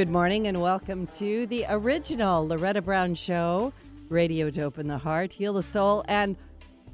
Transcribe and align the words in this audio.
Good 0.00 0.08
morning 0.08 0.46
and 0.46 0.62
welcome 0.62 1.06
to 1.08 1.44
the 1.44 1.66
original 1.68 2.48
Loretta 2.48 2.80
Brown 2.80 3.14
Show. 3.14 3.70
Radio 4.08 4.48
to 4.48 4.62
open 4.62 4.88
the 4.88 4.96
heart, 4.96 5.30
heal 5.30 5.52
the 5.52 5.62
soul, 5.62 6.06
and 6.08 6.38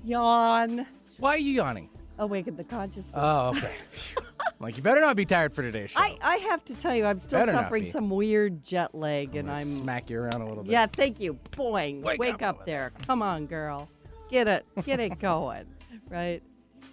yawn. 0.03 0.85
Why 1.19 1.35
are 1.35 1.39
you 1.39 1.53
yawning? 1.53 1.89
Awaken 2.19 2.57
the 2.57 2.65
consciousness. 2.65 3.15
Oh, 3.15 3.51
okay. 3.51 3.71
like 4.59 4.77
you 4.77 4.83
better 4.83 5.01
not 5.01 5.15
be 5.15 5.25
tired 5.25 5.53
for 5.53 5.63
today's 5.63 5.93
show. 5.93 6.01
I, 6.01 6.17
I 6.21 6.37
have 6.39 6.65
to 6.65 6.75
tell 6.75 6.97
you, 6.97 7.07
I'm 7.07 7.21
still 7.21 7.39
Better 7.39 7.53
not 7.53 7.63
suffering 7.67 7.85
be. 7.85 7.91
some 7.91 8.11
weird 8.11 8.65
jet 8.65 8.93
lag, 8.93 9.37
and 9.37 9.49
I'm. 9.53 9.65
smack 9.65 10.11
you 10.11 10.19
around 10.19 10.41
a 10.41 10.49
little 10.49 10.65
bit. 10.65 10.73
Yeah, 10.73 10.87
thank 10.87 11.21
you. 11.21 11.35
Boing. 11.53 12.03
Wake 12.03 12.19
Wake, 12.19 12.43
up. 12.43 12.59
up. 12.59 12.67
there. 12.67 12.91
Come 13.07 13.23
on, 13.23 13.47
girl. 13.47 13.89
Get 14.31 14.49
it. 14.49 14.67
Get 14.85 14.99
it 14.99 15.21
going. 15.21 15.67
Right? 16.09 16.43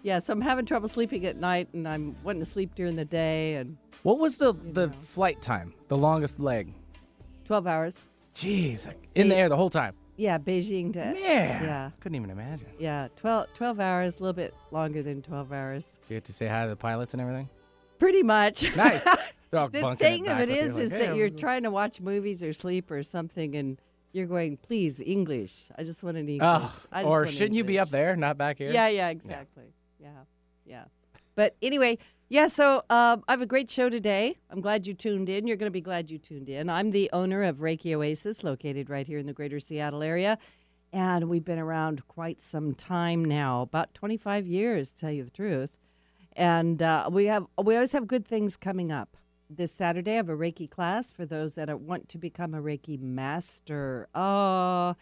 Yeah, 0.03 0.19
so 0.19 0.33
I'm 0.33 0.41
having 0.41 0.65
trouble 0.65 0.89
sleeping 0.89 1.25
at 1.25 1.37
night, 1.37 1.69
and 1.73 1.87
I'm 1.87 2.15
wanting 2.23 2.41
to 2.41 2.45
sleep 2.45 2.75
during 2.75 2.95
the 2.95 3.05
day, 3.05 3.55
and 3.55 3.77
What 4.03 4.19
was 4.19 4.37
the 4.37 4.53
the 4.53 4.89
flight 5.01 5.41
time? 5.41 5.73
The 5.87 5.97
longest 5.97 6.39
leg? 6.39 6.73
12 7.45 7.67
hours. 7.67 8.01
Jeez, 8.35 8.87
like, 8.87 8.97
in 9.15 9.29
the 9.29 9.35
air 9.35 9.49
the 9.49 9.57
whole 9.57 9.69
time. 9.69 9.95
Yeah, 10.15 10.37
Beijing 10.37 10.93
to. 10.93 10.99
Man, 10.99 11.15
Yeah. 11.63 11.91
couldn't 11.99 12.15
even 12.15 12.29
imagine. 12.29 12.67
Yeah, 12.79 13.07
12, 13.17 13.47
12 13.53 13.79
hours, 13.79 14.15
a 14.15 14.19
little 14.19 14.33
bit 14.33 14.53
longer 14.71 15.01
than 15.03 15.21
12 15.21 15.51
hours. 15.51 15.99
Did 16.07 16.13
you 16.13 16.15
get 16.17 16.25
to 16.25 16.33
say 16.33 16.47
hi 16.47 16.63
to 16.63 16.69
the 16.69 16.75
pilots 16.75 17.13
and 17.13 17.21
everything? 17.21 17.49
Pretty 17.99 18.23
much. 18.23 18.63
Nice. 18.77 19.03
They're 19.51 19.59
all 19.59 19.69
the 19.69 19.81
bunking 19.81 20.05
thing 20.07 20.27
of 20.27 20.39
it 20.39 20.49
with 20.49 20.57
you, 20.57 20.63
is, 20.63 20.73
like, 20.73 20.83
is 20.85 20.91
"Hey, 20.91 20.97
that 20.99 21.09
I'm 21.11 21.17
you're 21.17 21.29
just-" 21.29 21.39
trying 21.39 21.63
to 21.63 21.69
watch 21.71 22.01
movies 22.01 22.43
or 22.43 22.53
sleep 22.53 22.89
or 22.91 23.03
something, 23.03 23.55
and 23.55 23.79
you're 24.11 24.25
going, 24.25 24.57
please, 24.57 24.99
English. 24.99 25.65
I 25.77 25.83
just 25.83 26.01
want 26.03 26.17
an 26.17 26.27
English. 26.27 26.41
Oh, 26.43 26.75
I 26.91 27.01
just 27.03 27.11
or 27.11 27.19
want 27.21 27.29
shouldn't 27.29 27.53
you 27.53 27.63
be 27.63 27.77
up 27.79 27.87
English." 27.87 27.91
there, 27.91 28.15
not 28.15 28.37
back 28.37 28.57
here? 28.57 28.71
Yeah, 28.71 28.87
yeah, 28.87 29.09
exactly. 29.09 29.65
Yeah, 29.99 30.09
yeah. 30.65 30.85
But 31.35 31.55
anyway, 31.61 31.99
yeah, 32.33 32.47
so 32.47 32.83
uh, 32.89 33.17
I 33.27 33.31
have 33.31 33.41
a 33.41 33.45
great 33.45 33.69
show 33.69 33.89
today. 33.89 34.39
I'm 34.49 34.59
glad 34.59 34.87
you 34.87 34.95
tuned 34.95 35.29
in. 35.29 35.45
You're 35.45 35.55
going 35.55 35.67
to 35.67 35.71
be 35.71 35.81
glad 35.81 36.09
you 36.09 36.17
tuned 36.17 36.49
in. 36.49 36.67
I'm 36.67 36.89
the 36.89 37.07
owner 37.13 37.43
of 37.43 37.57
Reiki 37.57 37.93
Oasis, 37.93 38.43
located 38.43 38.89
right 38.89 39.05
here 39.05 39.19
in 39.19 39.27
the 39.27 39.33
greater 39.33 39.59
Seattle 39.59 40.01
area. 40.01 40.39
And 40.91 41.29
we've 41.29 41.45
been 41.45 41.59
around 41.59 42.07
quite 42.07 42.41
some 42.41 42.73
time 42.73 43.23
now, 43.23 43.61
about 43.61 43.93
25 43.93 44.47
years, 44.47 44.89
to 44.89 44.99
tell 45.01 45.11
you 45.11 45.23
the 45.23 45.29
truth. 45.29 45.77
And 46.35 46.81
uh, 46.81 47.07
we 47.11 47.25
have 47.25 47.45
we 47.63 47.75
always 47.75 47.91
have 47.91 48.07
good 48.07 48.25
things 48.25 48.57
coming 48.57 48.91
up. 48.91 49.15
This 49.47 49.71
Saturday, 49.71 50.13
I 50.13 50.15
have 50.15 50.29
a 50.29 50.35
Reiki 50.35 50.67
class 50.67 51.11
for 51.11 51.27
those 51.27 51.53
that 51.53 51.69
want 51.81 52.09
to 52.09 52.17
become 52.17 52.55
a 52.55 52.61
Reiki 52.63 52.99
master. 52.99 54.07
Oh, 54.15 54.95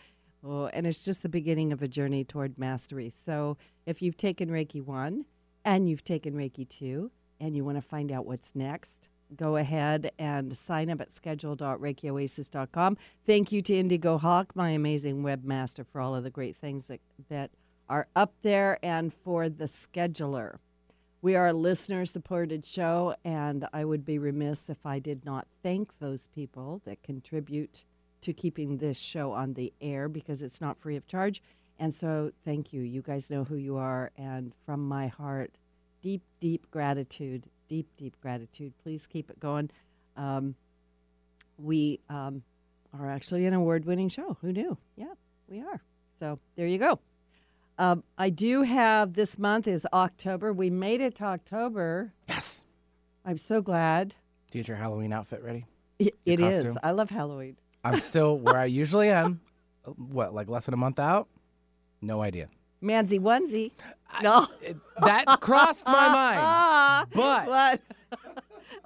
oh, 0.43 0.65
and 0.73 0.85
it's 0.85 1.05
just 1.05 1.23
the 1.23 1.29
beginning 1.29 1.71
of 1.71 1.81
a 1.81 1.87
journey 1.87 2.25
toward 2.25 2.59
mastery. 2.59 3.09
So, 3.09 3.55
if 3.85 4.01
you've 4.01 4.17
taken 4.17 4.49
Reiki 4.49 4.83
1 4.83 5.23
and 5.63 5.87
you've 5.87 6.03
taken 6.03 6.33
Reiki 6.33 6.67
2 6.67 7.09
and 7.41 7.55
you 7.55 7.65
want 7.65 7.77
to 7.77 7.81
find 7.81 8.11
out 8.11 8.25
what's 8.25 8.55
next, 8.55 9.09
go 9.35 9.57
ahead 9.57 10.11
and 10.19 10.55
sign 10.57 10.89
up 10.89 11.01
at 11.01 11.11
schedule.reikioasis.com. 11.11 12.97
Thank 13.25 13.51
you 13.51 13.61
to 13.63 13.75
Indigo 13.75 14.17
Hawk, 14.17 14.55
my 14.55 14.69
amazing 14.69 15.23
webmaster, 15.23 15.85
for 15.85 15.99
all 15.99 16.15
of 16.15 16.23
the 16.23 16.29
great 16.29 16.55
things 16.55 16.87
that, 16.87 17.01
that 17.29 17.51
are 17.89 18.07
up 18.15 18.33
there 18.41 18.77
and 18.83 19.13
for 19.13 19.49
the 19.49 19.65
scheduler. 19.65 20.59
We 21.21 21.35
are 21.35 21.47
a 21.47 21.53
listener 21.53 22.05
supported 22.05 22.65
show, 22.65 23.15
and 23.23 23.67
I 23.73 23.85
would 23.85 24.05
be 24.05 24.17
remiss 24.17 24.69
if 24.69 24.85
I 24.85 24.99
did 24.99 25.25
not 25.25 25.47
thank 25.61 25.99
those 25.99 26.27
people 26.27 26.81
that 26.85 27.03
contribute 27.03 27.85
to 28.21 28.33
keeping 28.33 28.77
this 28.77 28.99
show 28.99 29.31
on 29.31 29.53
the 29.53 29.73
air 29.81 30.07
because 30.09 30.41
it's 30.41 30.61
not 30.61 30.79
free 30.79 30.95
of 30.95 31.07
charge. 31.07 31.41
And 31.77 31.93
so, 31.93 32.31
thank 32.45 32.73
you. 32.73 32.81
You 32.81 33.01
guys 33.01 33.29
know 33.29 33.43
who 33.43 33.55
you 33.55 33.77
are. 33.77 34.11
And 34.15 34.53
from 34.65 34.87
my 34.87 35.07
heart, 35.07 35.57
deep, 36.01 36.23
deep 36.39 36.69
gratitude, 36.71 37.47
deep, 37.67 37.87
deep 37.95 38.19
gratitude. 38.21 38.73
Please 38.81 39.07
keep 39.07 39.29
it 39.29 39.39
going. 39.39 39.69
Um, 40.15 40.55
we 41.57 41.99
um, 42.09 42.43
are 42.97 43.09
actually 43.09 43.45
an 43.45 43.53
award 43.53 43.85
winning 43.85 44.09
show. 44.09 44.37
Who 44.41 44.51
knew? 44.51 44.77
Yeah, 44.95 45.13
we 45.47 45.61
are. 45.61 45.81
So, 46.19 46.39
there 46.55 46.67
you 46.67 46.77
go. 46.77 46.99
Um, 47.77 48.03
I 48.17 48.29
do 48.29 48.63
have 48.63 49.13
this 49.13 49.39
month 49.39 49.67
is 49.67 49.87
October. 49.91 50.53
We 50.53 50.69
made 50.69 51.01
it 51.01 51.15
to 51.15 51.25
October. 51.25 52.13
Yes. 52.27 52.65
I'm 53.25 53.37
so 53.37 53.61
glad. 53.61 54.15
Do 54.49 54.57
you 54.57 54.63
get 54.63 54.67
your 54.67 54.77
Halloween 54.77 55.13
outfit 55.13 55.41
ready? 55.43 55.65
It, 55.97 56.15
it 56.25 56.39
is. 56.39 56.77
I 56.83 56.91
love 56.91 57.09
Halloween. 57.09 57.57
I'm 57.83 57.97
still 57.97 58.37
where 58.37 58.57
I 58.57 58.65
usually 58.81 59.09
am. 59.09 59.41
What, 59.95 60.33
like 60.33 60.49
less 60.49 60.65
than 60.65 60.73
a 60.73 60.77
month 60.77 60.99
out? 60.99 61.27
No 62.01 62.21
idea. 62.21 62.47
Manzy 62.83 63.19
onesie. 63.19 63.71
No. 64.21 64.47
It, 64.61 64.77
that 65.01 65.25
crossed 65.39 65.85
my 65.85 65.91
mind. 65.93 66.39
Ah, 66.41 67.05
But 67.13 67.47
what? 67.47 67.81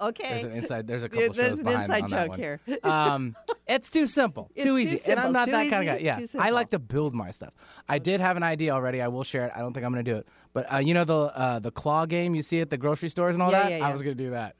okay. 0.00 0.28
there's 0.28 0.44
an 0.44 0.52
inside. 0.52 0.86
There's 0.86 1.02
a 1.02 1.08
couple 1.08 1.32
There's 1.32 1.50
shows 1.50 1.58
an 1.58 1.64
behind 1.64 1.82
inside 1.84 2.02
on 2.04 2.10
that 2.10 2.28
joke 2.28 2.36
here. 2.38 2.60
Um, 2.84 3.34
it's 3.66 3.90
too 3.90 4.06
simple, 4.06 4.50
It's 4.54 4.64
too 4.64 4.72
too 4.72 4.78
easy, 4.78 5.00
and 5.10 5.18
I'm 5.18 5.32
not 5.32 5.46
that 5.46 5.70
kind 5.70 5.88
of 5.88 5.96
guy. 5.96 6.02
Yeah, 6.02 6.20
I 6.38 6.50
like 6.50 6.70
to 6.70 6.78
build 6.78 7.14
my 7.14 7.30
stuff. 7.32 7.52
I 7.88 7.98
did 7.98 8.20
have 8.20 8.36
an 8.36 8.42
idea 8.44 8.70
already. 8.72 9.02
I 9.02 9.08
will 9.08 9.24
share 9.24 9.46
it. 9.46 9.52
I 9.56 9.58
don't 9.60 9.72
think 9.72 9.84
I'm 9.84 9.92
going 9.92 10.04
to 10.04 10.10
do 10.12 10.18
it, 10.18 10.26
but 10.52 10.72
uh, 10.72 10.76
you 10.78 10.94
know 10.94 11.04
the 11.04 11.16
uh, 11.34 11.58
the 11.58 11.72
claw 11.72 12.06
game 12.06 12.34
you 12.36 12.42
see 12.42 12.60
at 12.60 12.70
the 12.70 12.76
grocery 12.78 13.08
stores 13.08 13.34
and 13.34 13.42
all 13.42 13.50
Yeah, 13.50 13.62
that. 13.64 13.70
yeah, 13.72 13.76
yeah. 13.78 13.88
I 13.88 13.92
was 13.92 14.02
going 14.02 14.16
to 14.16 14.22
do 14.24 14.30
that. 14.30 14.54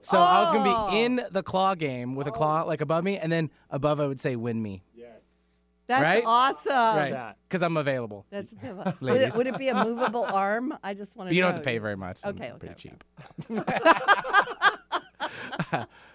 So 0.00 0.18
I 0.18 0.42
was 0.42 0.52
going 0.52 0.64
to 0.64 0.70
Oh. 0.76 0.90
be 0.90 1.02
in 1.02 1.20
the 1.32 1.42
claw 1.42 1.74
game 1.74 2.14
with 2.16 2.26
a 2.26 2.30
claw 2.32 2.62
like 2.62 2.80
above 2.80 3.04
me, 3.04 3.18
and 3.18 3.30
then 3.30 3.50
above 3.70 4.00
I 4.00 4.06
would 4.08 4.18
say 4.20 4.34
"win 4.36 4.60
me," 4.62 4.82
That's 5.88 6.02
Right? 6.02 6.22
awesome. 6.24 6.72
right? 6.72 7.34
Because 7.48 7.62
I'm 7.62 7.76
available. 7.76 8.26
That's 8.30 8.54
would 9.00 9.20
it, 9.20 9.34
would 9.34 9.46
it 9.46 9.58
be 9.58 9.68
a 9.68 9.84
movable 9.84 10.24
arm? 10.24 10.76
I 10.84 10.94
just 10.94 11.16
want 11.16 11.28
to. 11.28 11.30
But 11.30 11.36
you 11.36 11.42
don't 11.42 11.52
have 11.52 11.60
to 11.62 11.64
pay 11.64 11.78
very 11.78 11.96
much. 11.96 12.24
Okay, 12.24 12.50
okay, 12.52 12.58
pretty 12.58 12.74
okay. 12.74 12.92
cheap. 13.48 13.48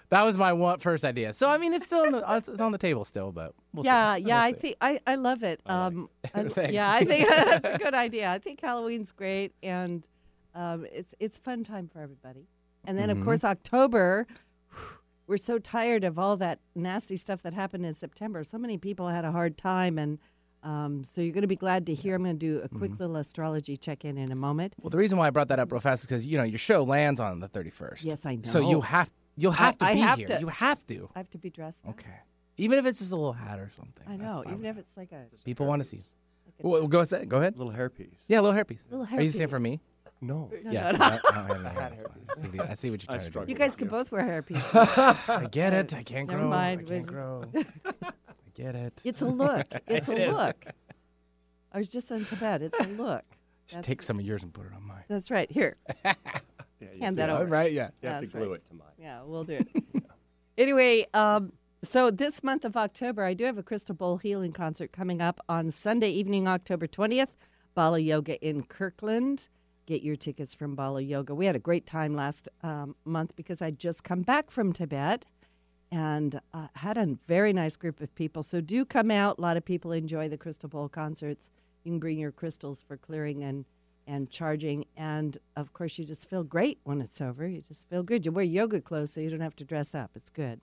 that 0.10 0.24
was 0.24 0.38
my 0.38 0.54
one 0.54 0.80
first 0.80 1.04
idea. 1.04 1.34
So 1.34 1.50
I 1.50 1.58
mean, 1.58 1.74
it's 1.74 1.86
still 1.86 2.02
on 2.06 2.12
the, 2.12 2.24
it's 2.36 2.50
on 2.60 2.72
the 2.72 2.78
table 2.78 3.06
still, 3.06 3.32
but 3.32 3.54
we'll 3.74 3.86
Yeah, 3.86 4.16
see. 4.16 4.22
yeah. 4.24 4.28
We'll 4.28 4.36
I 4.46 4.52
see. 4.54 4.60
think 4.60 4.78
I, 4.82 5.00
I 5.08 5.16
love 5.16 5.44
it. 5.44 5.62
Um, 5.66 6.10
I- 6.34 6.44
Thanks. 6.50 6.74
yeah, 6.74 6.92
I 6.92 7.04
think 7.04 7.28
that's 7.28 7.76
a 7.76 7.78
good 7.78 7.94
idea. 7.96 8.30
I 8.32 8.40
think 8.40 8.62
Halloween's 8.62 9.12
great, 9.12 9.54
and 9.64 10.06
um, 10.56 10.86
it's 10.92 11.14
it's 11.20 11.38
fun 11.38 11.64
time 11.64 11.88
for 11.92 12.00
everybody. 12.00 12.48
And 12.86 12.98
then 12.98 13.10
Mm-hmm. 13.10 13.20
of 13.20 13.26
course 13.26 13.44
October, 13.44 14.28
we're 15.28 15.38
so 15.38 15.58
tired 15.60 16.04
of 16.04 16.20
all 16.20 16.36
that 16.38 16.60
nasty 16.76 17.16
stuff 17.18 17.42
that 17.44 17.54
happened 17.54 17.86
in 17.86 17.96
September. 17.96 18.44
So 18.44 18.58
many 18.58 18.78
people 18.78 19.08
had 19.10 19.26
a 19.26 19.32
hard 19.32 19.58
time, 19.58 19.98
and 19.98 20.20
um, 20.64 21.04
so 21.04 21.22
you're 21.22 21.34
going 21.34 21.42
to 21.44 21.48
be 21.48 21.56
glad 21.56 21.86
to 21.88 21.94
hear. 21.94 22.16
I'm 22.16 22.24
going 22.24 22.38
to 22.38 22.46
do 22.46 22.62
a 22.64 22.70
quick 22.70 22.92
Mm-hmm. 22.92 23.02
little 23.02 23.16
astrology 23.18 23.76
check 23.78 24.06
in 24.06 24.18
in 24.18 24.32
a 24.32 24.36
moment. 24.36 24.76
Well, 24.80 24.90
the 24.90 24.98
reason 24.98 25.18
why 25.18 25.28
I 25.28 25.30
brought 25.30 25.50
that 25.50 25.60
up 25.60 25.72
real 25.72 25.82
fast 25.82 26.04
is 26.04 26.08
because 26.08 26.28
you 26.28 26.38
know 26.38 26.44
your 26.44 26.58
show 26.60 26.84
lands 26.84 27.20
on 27.20 27.40
the 27.40 27.50
31st. 27.50 28.06
Yes, 28.06 28.26
I 28.26 28.36
know. 28.36 28.42
So 28.44 28.70
you 28.70 28.82
have 28.82 29.12
you'll 29.36 29.52
have 29.54 29.78
to 29.80 29.86
I 29.86 29.94
be 29.94 30.00
have 30.00 30.18
here. 30.20 30.28
to. 30.28 30.40
You 30.40 30.48
have 30.48 30.86
to. 30.88 31.10
I 31.16 31.20
have 31.20 31.30
to 31.32 31.38
be 31.38 31.50
dressed. 31.50 31.84
up. 31.86 31.92
Okay. 31.92 32.10
Even 32.58 32.78
if 32.78 32.86
it's 32.86 33.00
just 33.00 33.12
a 33.12 33.16
little 33.16 33.34
hat 33.34 33.60
or 33.60 33.72
something. 33.76 34.04
I 34.08 34.16
know, 34.16 34.44
even 34.48 34.66
if 34.66 34.78
it's 34.78 34.96
like 34.96 35.12
a 35.12 35.24
people 35.44 35.66
want 35.66 35.82
to 35.82 35.88
see. 35.88 35.98
like 35.98 36.56
Well, 36.62 36.88
go 36.88 37.00
ahead. 37.00 37.28
Go 37.28 37.38
ahead. 37.38 37.58
Little 37.58 37.74
hairpiece. 37.74 38.26
Yeah, 38.28 38.42
little 38.42 38.56
hairpiece. 38.58 38.90
Little 38.92 39.06
hairpiece. 39.08 39.18
Are 39.18 39.22
you 39.24 39.30
saying 39.30 39.50
for 39.50 39.60
me? 39.60 39.80
No. 40.24 40.52
yeah. 40.70 40.88
I, 41.00 41.16
I 41.16 41.20
don't 41.20 41.34
have 41.48 41.52
any 41.52 41.64
hair. 41.64 41.74
That's 41.90 42.02
fine. 42.02 42.12
I 42.30 42.34
see, 42.36 42.48
what- 42.58 42.70
I 42.70 42.74
see 42.74 42.92
what 42.92 43.04
you're 43.04 43.12
I 43.16 43.18
trying 43.20 43.32
to 43.32 43.46
do. 43.46 43.52
you 43.52 43.58
guys 43.58 43.76
can 43.76 43.88
both 43.88 44.12
wear 44.12 44.24
hairpieces. 44.24 45.30
I 45.44 45.48
get 45.48 45.74
it. 45.74 45.94
I 45.96 46.04
can't 46.04 46.28
Never 46.28 46.40
grow. 46.42 46.50
mind, 46.50 46.82
I 46.82 46.90
can't 46.90 47.06
grow. 47.08 47.44
I 47.56 48.12
get 48.54 48.76
it. 48.76 49.02
It's 49.06 49.22
a 49.22 49.28
look. 49.28 49.68
It's 49.88 50.08
a 50.08 50.12
It 50.14 50.20
is. 50.30 50.36
look. 50.36 50.66
I 51.72 51.78
was 51.80 51.90
just 51.90 52.12
in 52.12 52.24
Tibet. 52.26 52.62
It's 52.62 52.80
a 52.80 52.88
look. 52.90 53.24
Just 53.68 53.76
That's- 53.78 53.86
take 53.86 54.02
some 54.02 54.20
of 54.20 54.26
yours 54.26 54.44
and 54.44 54.54
put 54.54 54.66
it 54.66 54.74
on 54.76 54.84
mine. 54.88 55.04
That's 55.08 55.30
right. 55.32 55.50
Here, 55.52 55.78
Yeah, 56.06 56.14
hand 57.00 57.18
that 57.18 57.28
to- 57.28 57.38
over. 57.40 57.46
Right? 57.46 57.72
Yeah. 57.72 57.90
You 58.02 58.10
have 58.10 58.22
That's 58.22 58.32
to 58.34 58.38
glue 58.40 58.52
right. 58.52 58.56
it 58.56 58.68
to 58.70 58.76
mine. 58.76 58.88
Yeah, 59.00 59.22
we'll 59.26 59.44
do 59.44 59.54
it. 59.54 60.04
anyway, 60.58 61.06
um, 61.14 61.54
so 61.84 62.10
this 62.12 62.44
month 62.44 62.64
of 62.66 62.78
October, 62.78 63.24
I 63.26 63.34
do 63.34 63.44
have 63.46 63.58
a 63.58 63.64
crystal 63.64 63.96
bowl 63.96 64.18
healing 64.18 64.54
concert 64.54 64.92
coming 64.92 65.22
up 65.22 65.40
on 65.50 65.70
Sunday 65.72 66.10
evening, 66.12 66.48
October 66.48 66.88
20th, 66.88 67.30
Bala 67.76 68.00
Yoga 68.00 68.40
in 68.46 68.64
Kirkland. 68.64 69.50
Get 69.86 70.02
your 70.02 70.16
tickets 70.16 70.56
from 70.56 70.76
Bala 70.76 71.02
Yoga. 71.02 71.36
We 71.36 71.46
had 71.46 71.56
a 71.56 71.60
great 71.60 71.86
time 71.86 72.16
last 72.16 72.48
um, 72.62 72.96
month 73.04 73.36
because 73.36 73.62
I'd 73.62 73.80
just 73.80 74.04
come 74.04 74.22
back 74.22 74.50
from 74.50 74.72
Tibet 74.72 75.26
and 75.92 76.40
uh, 76.54 76.68
had 76.76 76.98
a 76.98 77.18
very 77.28 77.54
nice 77.54 77.76
group 77.76 78.02
of 78.02 78.14
people. 78.16 78.44
So 78.44 78.62
do 78.62 78.86
come 78.86 79.12
out. 79.12 79.38
A 79.38 79.42
lot 79.42 79.58
of 79.58 79.66
people 79.66 79.92
enjoy 79.92 80.30
the 80.30 80.38
crystal 80.38 80.70
bowl 80.70 80.90
concerts. 80.90 81.50
You 81.84 81.92
can 81.92 82.00
bring 82.00 82.18
your 82.18 82.32
crystals 82.32 82.84
for 82.88 82.98
clearing 82.98 83.44
and 83.44 83.66
and 84.06 84.30
charging, 84.30 84.84
and 84.98 85.38
of 85.56 85.72
course, 85.72 85.98
you 85.98 86.04
just 86.04 86.30
feel 86.30 86.44
great 86.44 86.78
when 86.84 87.00
it's 87.00 87.22
over. 87.22 87.48
You 87.48 87.62
just 87.62 87.88
feel 87.88 88.04
good. 88.04 88.26
You 88.26 88.34
wear 88.34 88.44
yoga 88.44 88.82
clothes, 88.82 89.14
so 89.14 89.22
you 89.22 89.30
don't 89.30 89.40
have 89.40 89.56
to 89.56 89.64
dress 89.64 89.96
up. 89.96 90.12
It's 90.14 90.30
good. 90.30 90.60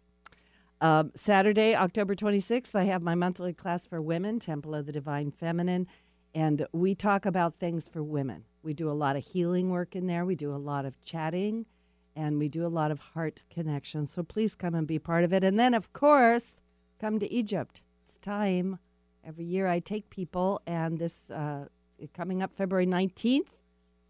Um, 0.83 1.11
Saturday, 1.15 1.75
October 1.75 2.15
26th, 2.15 2.75
I 2.75 2.85
have 2.85 3.03
my 3.03 3.15
monthly 3.15 3.53
class 3.53 3.87
for 3.87 4.01
women, 4.01 4.39
Temple 4.41 4.75
of 4.75 4.87
the 4.87 4.93
Divine 4.93 5.31
Feminine, 5.31 5.87
and 6.35 6.67
we 6.73 6.95
talk 6.95 7.27
about 7.27 7.57
things 7.57 7.89
for 7.89 8.03
women. 8.03 8.45
We 8.63 8.75
do 8.75 8.91
a 8.91 8.93
lot 8.93 9.17
of 9.17 9.25
healing 9.25 9.71
work 9.71 9.97
in 9.97 10.07
there. 10.07 10.25
We 10.25 10.37
do 10.37 10.55
a 10.55 10.57
lot 10.59 10.85
of 10.85 11.03
chatting, 11.03 11.67
and 12.15 12.39
we 12.39 12.49
do 12.49 12.67
a 12.67 12.69
lot 12.69 12.91
of 12.91 13.01
heart 13.01 13.45
connection. 13.51 14.07
So 14.07 14.23
please 14.23 14.55
come 14.55 14.75
and 14.75 14.87
be 14.87 14.99
part 14.99 15.25
of 15.25 15.33
it. 15.33 15.43
And 15.43 15.59
then, 15.59 15.75
of 15.75 15.93
course, 15.93 16.61
come 17.01 17.19
to 17.19 17.33
Egypt. 17.33 17.83
It's 18.03 18.19
time. 18.19 18.79
Every 19.25 19.45
year 19.45 19.67
I 19.67 19.81
take 19.81 20.11
people, 20.11 20.61
and 20.67 20.99
this 20.99 21.31
uh, 21.31 21.67
coming 22.15 22.43
up 22.43 22.55
February 22.55 22.87
19th 22.87 23.49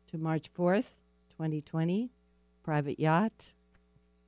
to 0.09 0.19
March 0.19 0.53
4th, 0.53 0.97
2020, 1.31 2.11
private 2.63 3.01
yacht. 3.01 3.55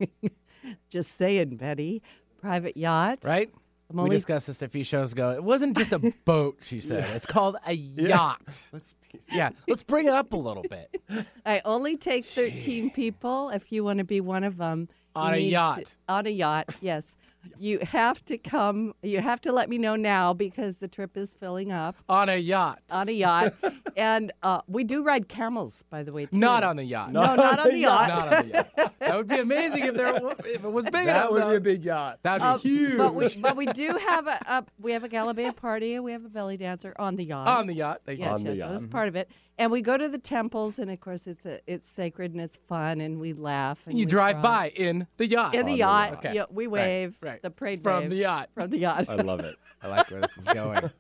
Just 0.88 1.16
saying, 1.16 1.56
Betty. 1.56 2.02
Private 2.40 2.76
yacht. 2.76 3.20
Right? 3.24 3.52
I'm 4.00 4.04
we 4.04 4.10
discussed 4.10 4.46
this 4.46 4.62
a 4.62 4.68
few 4.68 4.84
shows 4.84 5.12
ago. 5.12 5.30
It 5.30 5.42
wasn't 5.44 5.76
just 5.76 5.92
a 5.92 5.98
boat, 6.24 6.58
she 6.62 6.80
said. 6.80 7.04
It's 7.16 7.26
called 7.26 7.56
a 7.66 7.72
yacht. 7.72 8.40
Let's 8.72 8.94
be- 9.12 9.20
Yeah, 9.30 9.50
let's 9.68 9.82
bring 9.82 10.06
it 10.06 10.12
up 10.14 10.32
a 10.32 10.36
little 10.36 10.64
bit. 10.68 11.00
I 11.46 11.60
only 11.64 11.96
take 11.96 12.24
13 12.24 12.90
people. 12.90 13.50
If 13.50 13.70
you 13.70 13.84
want 13.84 13.98
to 13.98 14.04
be 14.04 14.20
one 14.20 14.42
of 14.44 14.56
them, 14.56 14.88
On 15.14 15.34
a 15.34 15.36
need 15.36 15.44
to- 15.44 15.50
yacht. 15.50 15.96
on 16.08 16.26
a 16.26 16.30
yacht, 16.30 16.76
yes. 16.80 17.12
You 17.58 17.78
have 17.80 18.24
to 18.26 18.38
come. 18.38 18.94
You 19.02 19.20
have 19.20 19.40
to 19.42 19.52
let 19.52 19.68
me 19.68 19.78
know 19.78 19.96
now 19.96 20.32
because 20.32 20.78
the 20.78 20.88
trip 20.88 21.16
is 21.16 21.34
filling 21.34 21.70
up 21.72 21.96
On 22.08 22.28
a 22.28 22.36
yacht. 22.36 22.80
on 22.90 23.08
a 23.08 23.12
yacht. 23.12 23.54
and 23.96 24.32
uh, 24.42 24.60
we 24.66 24.84
do 24.84 25.02
ride 25.04 25.28
camels, 25.28 25.84
by 25.90 26.02
the 26.02 26.12
way, 26.12 26.26
too. 26.26 26.38
Not 26.38 26.64
on 26.64 26.76
the 26.76 26.84
yacht. 26.84 27.12
No, 27.12 27.20
not 27.34 27.58
on 27.58 27.68
the 27.72 27.78
yacht. 27.78 28.08
Not 28.08 28.32
on 28.32 28.46
the 28.48 28.52
yacht. 28.54 28.92
That 29.00 29.16
would 29.16 29.28
be 29.28 29.38
amazing 29.38 29.84
if 29.84 29.94
there 29.94 30.16
if 30.46 30.64
it 30.64 30.72
was 30.72 30.84
big 30.86 30.94
enough. 30.94 31.06
that 31.06 31.32
would 31.32 31.50
be 31.50 31.56
a 31.56 31.60
big 31.60 31.84
yacht. 31.84 32.18
That'd 32.22 32.42
be 32.42 32.46
Um, 32.48 32.58
huge. 32.60 32.96
But 32.98 33.14
we, 33.14 33.28
but 33.36 33.56
we 33.56 33.66
do 33.66 33.88
have 34.08 34.26
a, 34.26 34.38
a 34.46 34.64
we 34.80 34.92
have 34.92 35.04
a 35.04 35.08
Galabea 35.08 35.54
party 35.56 35.94
and 35.94 36.04
we 36.04 36.12
have 36.12 36.24
a 36.24 36.28
belly 36.28 36.56
dancer 36.56 36.94
on 36.98 37.16
the 37.16 37.24
yacht. 37.24 37.46
on 37.48 37.66
the 37.66 37.74
yacht. 37.74 38.02
Thank 38.06 38.20
you. 38.20 38.24
Yes, 38.26 38.34
On 38.36 38.44
the 38.44 38.54
yes, 38.54 38.60
so 38.60 38.72
that's 38.72 38.86
part 38.86 39.08
of 39.08 39.16
it. 39.16 39.28
And 39.58 39.70
we 39.70 39.82
go 39.82 39.98
to 39.98 40.08
the 40.08 40.18
temples, 40.18 40.78
and 40.78 40.90
of 40.90 40.98
course, 41.00 41.26
it's 41.26 41.44
a, 41.44 41.60
it's 41.66 41.86
sacred 41.86 42.32
and 42.32 42.40
it's 42.40 42.56
fun, 42.68 43.00
and 43.02 43.20
we 43.20 43.34
laugh. 43.34 43.80
And 43.86 43.98
You 43.98 44.06
drive 44.06 44.36
cry. 44.36 44.42
by 44.42 44.68
in 44.74 45.06
the 45.18 45.26
yacht. 45.26 45.54
in 45.54 45.66
the 45.66 45.72
the 45.72 45.78
yacht. 45.78 46.08
yacht. 46.10 46.18
Okay. 46.24 46.34
Yeah, 46.34 46.44
we 46.50 46.66
Right, 46.66 46.72
wave 46.72 47.16
right. 47.32 47.42
the 47.42 47.50
parade 47.50 47.82
From 47.82 48.02
wave 48.02 48.10
the 48.10 48.16
yacht. 48.16 48.50
from 48.54 48.70
the 48.70 48.78
yacht. 48.78 49.08
I 49.08 49.14
love 49.16 49.40
it. 49.40 49.56
I 49.82 49.88
like 49.88 50.10
where 50.10 50.20
this 50.20 50.36
is 50.38 50.46
going. 50.46 50.90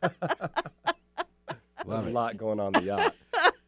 love 1.84 2.04
There's 2.04 2.06
a 2.06 2.10
lot 2.10 2.36
going 2.36 2.60
on 2.60 2.72
the 2.72 2.82
yacht. 2.82 3.14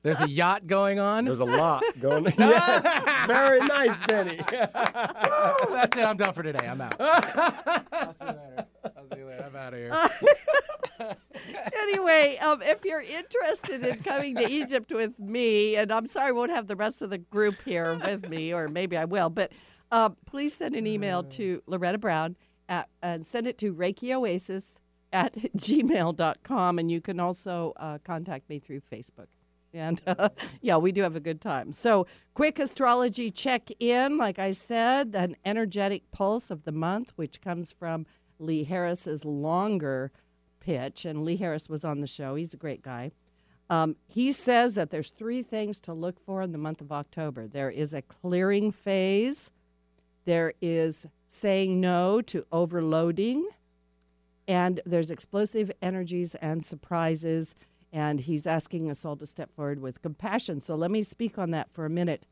There's 0.03 0.21
a 0.21 0.29
yacht 0.29 0.67
going 0.67 0.99
on. 0.99 1.25
There's 1.25 1.39
a 1.39 1.45
lot 1.45 1.83
going. 1.99 2.27
on. 2.27 2.33
yes, 2.39 3.27
very 3.27 3.61
nice, 3.61 3.99
Benny. 4.07 4.39
That's 4.51 5.97
it. 5.97 6.05
I'm 6.05 6.19
done 6.19 6.35
for 6.35 6.43
today. 6.43 6.67
I'm 6.67 6.81
out. 6.81 6.95
I'll 7.01 8.13
see 8.13 8.25
you 8.25 8.27
later. 8.27 8.67
I'll 8.85 9.09
see 9.11 9.19
you 9.19 9.27
later. 9.27 9.45
I'm 9.47 9.57
out 9.57 9.73
of 9.73 9.79
here. 9.81 11.17
anyway, 11.75 12.37
um, 12.43 12.61
if 12.61 12.85
you're 12.85 13.01
interested 13.01 13.83
in 13.83 14.03
coming 14.03 14.37
to 14.37 14.47
Egypt 14.47 14.93
with 14.93 15.19
me, 15.19 15.77
and 15.77 15.91
I'm 15.91 16.07
sorry 16.07 16.29
I 16.29 16.33
won't 16.33 16.51
have 16.51 16.67
the 16.67 16.77
rest 16.77 17.01
of 17.01 17.09
the 17.09 17.19
group 17.19 17.57
here 17.65 17.99
with 18.05 18.29
me, 18.29 18.53
or 18.53 18.69
maybe 18.69 18.99
I 18.99 19.07
will, 19.07 19.31
but 19.31 19.53
uh, 19.91 20.11
please 20.27 20.55
send 20.55 20.75
an 20.75 20.87
email 20.87 21.23
to 21.23 21.63
Loretta 21.67 21.99
Brown 21.99 22.37
at, 22.69 22.89
and 23.03 23.25
send 23.25 23.47
it 23.47 23.59
to 23.59 23.75
Reiki 23.75 24.13
Oasis 24.13 24.81
at 25.13 25.35
gmail.com. 25.57 26.79
And 26.79 26.91
you 26.91 27.01
can 27.01 27.21
also 27.21 27.73
uh, 27.77 27.99
contact 28.05 28.49
me 28.49 28.59
through 28.59 28.81
Facebook. 28.81 29.29
And 29.73 30.01
uh, 30.07 30.31
yeah, 30.61 30.77
we 30.77 30.93
do 30.93 31.03
have 31.03 31.17
a 31.17 31.21
good 31.21 31.41
time. 31.41 31.73
So, 31.73 32.07
quick 32.35 32.59
astrology 32.59 33.31
check 33.31 33.69
in. 33.81 34.19
Like 34.19 34.39
I 34.39 34.53
said, 34.53 35.15
an 35.15 35.37
energetic 35.45 36.11
pulse 36.13 36.51
of 36.51 36.65
the 36.65 36.73
month, 36.73 37.13
which 37.17 37.41
comes 37.41 37.73
from 37.73 38.07
Lee 38.39 38.65
Harris's 38.65 39.25
longer 39.25 40.13
pitch. 40.61 41.05
And 41.05 41.25
Lee 41.25 41.37
Harris 41.37 41.69
was 41.69 41.85
on 41.85 42.01
the 42.01 42.07
show. 42.07 42.35
He's 42.37 42.55
a 42.55 42.59
great 42.59 42.83
guy. 42.83 43.11
Um, 43.71 43.97
he 44.07 44.31
says 44.33 44.75
that 44.75 44.91
there's 44.91 45.11
three 45.11 45.43
things 45.43 45.81
to 45.81 45.95
look 45.95 46.21
for 46.21 46.43
in 46.43 46.53
the 46.53 46.59
month 46.59 46.81
of 46.81 46.93
October 46.93 47.47
there 47.47 47.71
is 47.71 47.95
a 47.95 48.03
clearing 48.03 48.71
phase, 48.71 49.51
there 50.27 50.53
is 50.61 51.07
saying 51.35 51.81
no 51.81 52.21
to 52.23 52.47
overloading, 52.53 53.49
and 54.47 54.81
there's 54.87 55.11
explosive 55.11 55.73
energies 55.83 56.35
and 56.37 56.65
surprises. 56.65 57.55
And 57.93 58.19
he's 58.19 58.45
asking 58.47 58.91
us 58.91 59.05
all 59.05 59.15
to 59.17 59.27
step 59.27 59.55
forward 59.55 59.81
with 59.81 60.03
compassion. 60.03 60.59
So 60.59 60.75
let 60.75 60.91
me 60.91 61.05
speak 61.05 61.39
on 61.39 61.53
that 61.53 61.71
for 61.71 61.85
a 61.85 61.91
minute. 61.91 62.27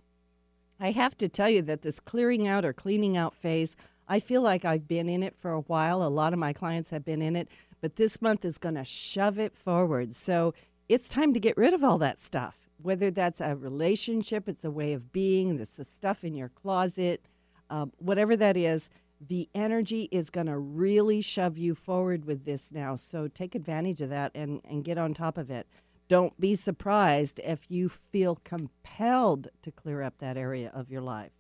I 0.81 0.91
have 0.91 1.17
to 1.19 1.29
tell 1.29 1.49
you 1.49 1.63
that 1.63 1.83
this 1.83 2.01
clearing 2.01 2.49
out 2.49 2.65
or 2.65 2.73
cleaning 2.73 3.17
out 3.17 3.37
phase, 3.37 3.77
I 4.09 4.19
feel 4.19 4.43
like 4.43 4.65
I've 4.65 4.89
been 4.89 5.09
in 5.09 5.23
it 5.23 5.37
for 5.37 5.53
a 5.53 5.61
while. 5.61 6.03
A 6.03 6.09
lot 6.09 6.33
of 6.33 6.41
my 6.41 6.53
clients 6.53 6.91
have 6.91 7.05
been 7.05 7.23
in 7.23 7.37
it, 7.37 7.49
but 7.81 7.95
this 7.95 8.21
month 8.21 8.45
is 8.45 8.59
going 8.59 8.75
to 8.75 8.85
shove 8.85 9.39
it 9.39 9.55
forward. 9.55 10.15
So 10.15 10.53
it's 10.89 11.09
time 11.09 11.33
to 11.33 11.39
get 11.39 11.57
rid 11.57 11.75
of 11.75 11.85
all 11.85 11.99
that 11.99 12.21
stuff. 12.21 12.59
Whether 12.83 13.13
that's 13.13 13.41
a 13.41 13.55
relationship, 13.55 14.49
it's 14.49 14.65
a 14.65 14.71
way 14.71 14.93
of 14.93 15.13
being, 15.13 15.57
it's 15.61 15.77
the 15.77 15.85
stuff 15.85 16.25
in 16.25 16.35
your 16.35 16.49
closet, 16.49 17.25
um, 17.73 17.91
whatever 17.99 18.37
that 18.37 18.57
is, 18.57 18.91
the 19.19 19.49
energy 19.55 20.09
is 20.13 20.29
going 20.29 20.47
to 20.47 20.59
really 20.59 21.23
shove 21.23 21.57
you 21.57 21.75
forward 21.75 22.27
with 22.27 22.45
this 22.45 22.71
now. 22.71 22.97
So 22.97 23.29
take 23.29 23.55
advantage 23.55 24.03
of 24.03 24.11
that 24.11 24.31
and, 24.35 24.61
and 24.65 24.85
get 24.85 24.99
on 24.99 25.15
top 25.15 25.39
of 25.39 25.51
it. 25.51 25.67
Don't 26.07 26.39
be 26.39 26.55
surprised 26.55 27.41
if 27.43 27.71
you 27.71 27.89
feel 27.89 28.39
compelled 28.45 29.49
to 29.63 29.71
clear 29.71 30.03
up 30.03 30.19
that 30.19 30.37
area 30.37 30.71
of 30.75 30.91
your 30.91 31.01
life. 31.01 31.33